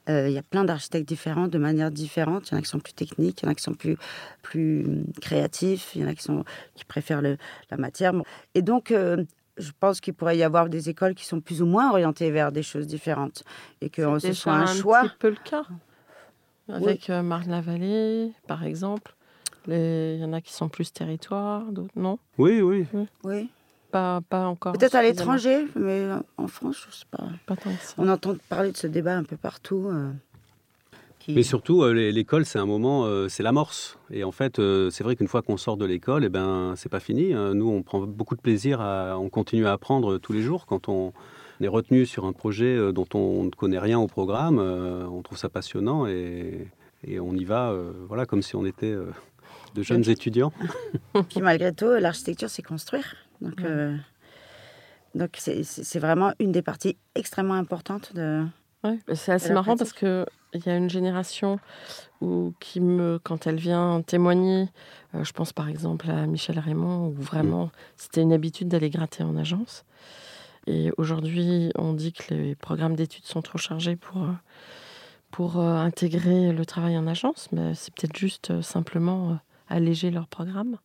[0.08, 2.48] Euh, il y a plein d'architectes différents, de manières différentes.
[2.50, 3.96] Il y en a qui sont plus techniques, il y en a qui sont plus,
[4.42, 7.36] plus hum, créatifs, il y en a qui, sont, qui préfèrent le-
[7.70, 8.12] la matière.
[8.12, 8.24] Bon.
[8.54, 9.24] Et donc, euh,
[9.58, 12.50] je pense qu'il pourrait y avoir des écoles qui sont plus ou moins orientées vers
[12.50, 13.44] des choses différentes.
[13.80, 15.02] Et que ce soit un choix.
[15.02, 15.64] petit peu le cas.
[16.68, 19.14] Avec euh, Marne-la-Vallée, par exemple.
[19.66, 22.18] Les- Il y en a qui sont plus territoires, d'autres non?
[22.38, 22.86] Oui, oui.
[23.22, 23.50] Oui.
[23.94, 24.72] Pas, pas encore.
[24.72, 26.02] Peut-être à l'étranger, mais
[26.36, 27.22] en France, je sais pas.
[27.46, 27.94] Pas tant que ça.
[27.96, 29.86] On entend parler de ce débat un peu partout.
[29.88, 30.10] euh,
[31.20, 33.96] qui- Mais surtout, euh, l'é- l'école, c'est un moment, euh, c'est l'amorce.
[34.10, 36.98] Et en fait, c'est vrai qu'une fois qu'on sort de l'école, eh ben, c'est pas
[36.98, 37.32] fini.
[37.34, 37.54] hein.
[37.54, 40.88] Nous, on prend beaucoup de plaisir à, on continue à apprendre tous les jours quand
[40.88, 41.12] on
[41.60, 44.58] est retenu sur un projet dont on ne connaît rien au programme.
[44.58, 46.66] on trouve ça passionnant et,
[47.06, 47.72] et on y va,
[48.08, 48.92] voilà, comme si on était
[49.76, 50.52] de jeunes étudiants.
[51.30, 53.14] Puis malgré tout, l'architecture, c'est construire.
[53.44, 53.66] Donc, Ouais.
[53.66, 53.96] euh,
[55.14, 58.44] donc c'est- vraiment une des parties extrêmement importantes de.
[58.82, 61.58] Ouais, bah, c'est assez marrant parce que il y a une génération
[62.20, 64.68] où, qui me, quand elle vient témoigner,
[65.14, 69.22] euh, je pense par exemple à Michel Raymond, où vraiment c'était une habitude d'aller gratter
[69.24, 69.84] en agence.
[70.66, 74.32] Et aujourd'hui, on dit que les programmes d'études sont trop chargés pour, euh,
[75.30, 79.38] pour euh, intégrer le travail en agence, mais c'est peut-être juste euh, simplement
[79.68, 80.76] alléger leur programme.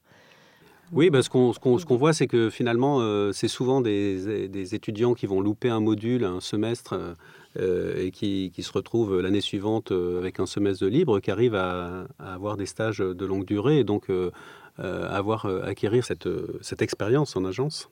[0.92, 4.76] Oui, parce qu'on ce qu'on ce voit, c'est que finalement, euh, c'est souvent des, des
[4.76, 7.14] étudiants qui vont louper un module, un semestre, euh,
[7.60, 11.56] euh, et qui, qui se retrouvent l'année suivante avec un semestre de libre, qui arrivent
[11.56, 13.80] à, à avoir des stages de longue durée.
[13.80, 14.32] Et donc, euh,
[14.78, 16.30] avoir acquérir cette,
[16.62, 17.90] cette expérience en agence.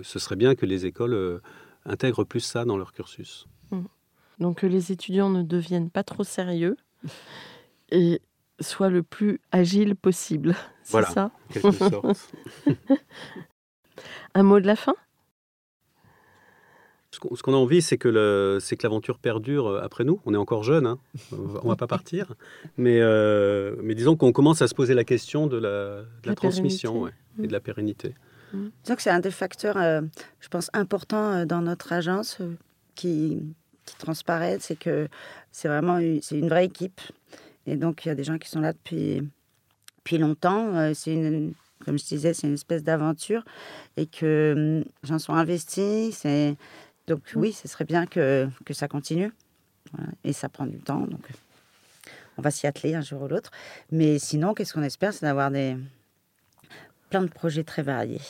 [0.00, 1.40] Ce serait bien que les écoles
[1.86, 3.46] intègrent plus ça dans leur cursus.
[3.70, 3.84] Mmh.
[4.38, 6.76] Donc que les étudiants ne deviennent pas trop sérieux
[7.90, 8.20] et
[8.60, 10.54] soient le plus agile possible.
[10.82, 12.32] C'est voilà, ça quelque sorte.
[14.34, 14.94] Un mot de la fin?
[17.10, 20.20] Ce qu'on a envie, c'est que l'aventure perdure euh, après nous.
[20.24, 20.98] On est encore jeunes, hein.
[21.32, 22.34] on ne va pas partir.
[22.76, 27.08] Mais, euh, mais disons qu'on commence à se poser la question de la, la, transmission
[27.08, 28.14] et de la pérennité.
[28.52, 28.68] Mmh.
[28.84, 30.00] Disons que c'est un des facteurs, euh,
[30.40, 32.40] je pense, importants dans notre agence
[32.94, 33.42] qui,
[33.84, 35.08] qui transparaît, c'est que
[35.50, 37.00] c'est vraiment une, une vraie équipe.
[37.68, 39.22] Et donc, il y a des gens qui sont là depuis,
[39.98, 40.92] depuis longtemps.
[40.94, 41.52] C'est une,
[41.84, 43.44] comme je disais, c'est une espèce d'aventure
[43.96, 46.16] et que hum, gens sont investis.
[46.16, 46.56] C'est
[47.06, 47.38] donc mmh.
[47.40, 49.32] oui, ce serait bien que, que ça continue.
[50.24, 51.26] Et ça prend du temps, donc
[52.36, 53.50] on va s'y atteler un jour ou l'autre.
[53.90, 55.76] Mais sinon, qu'est-ce qu'on espère, c'est d'avoir des
[57.08, 58.20] plein de projets très variés.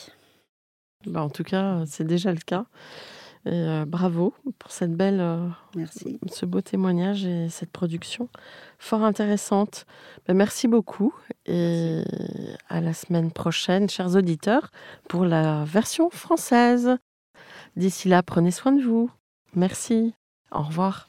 [1.07, 2.67] Bah en tout cas, c'est déjà le cas.
[3.47, 6.19] Et euh, bravo pour cette belle, euh, merci.
[6.31, 8.29] ce beau témoignage et cette production
[8.79, 9.87] fort intéressante.
[10.27, 11.15] Bah, merci beaucoup
[11.47, 12.03] et
[12.69, 14.71] à la semaine prochaine, chers auditeurs,
[15.09, 16.97] pour la version française.
[17.77, 19.11] D'ici là, prenez soin de vous.
[19.55, 20.15] Merci.
[20.51, 21.09] Au revoir.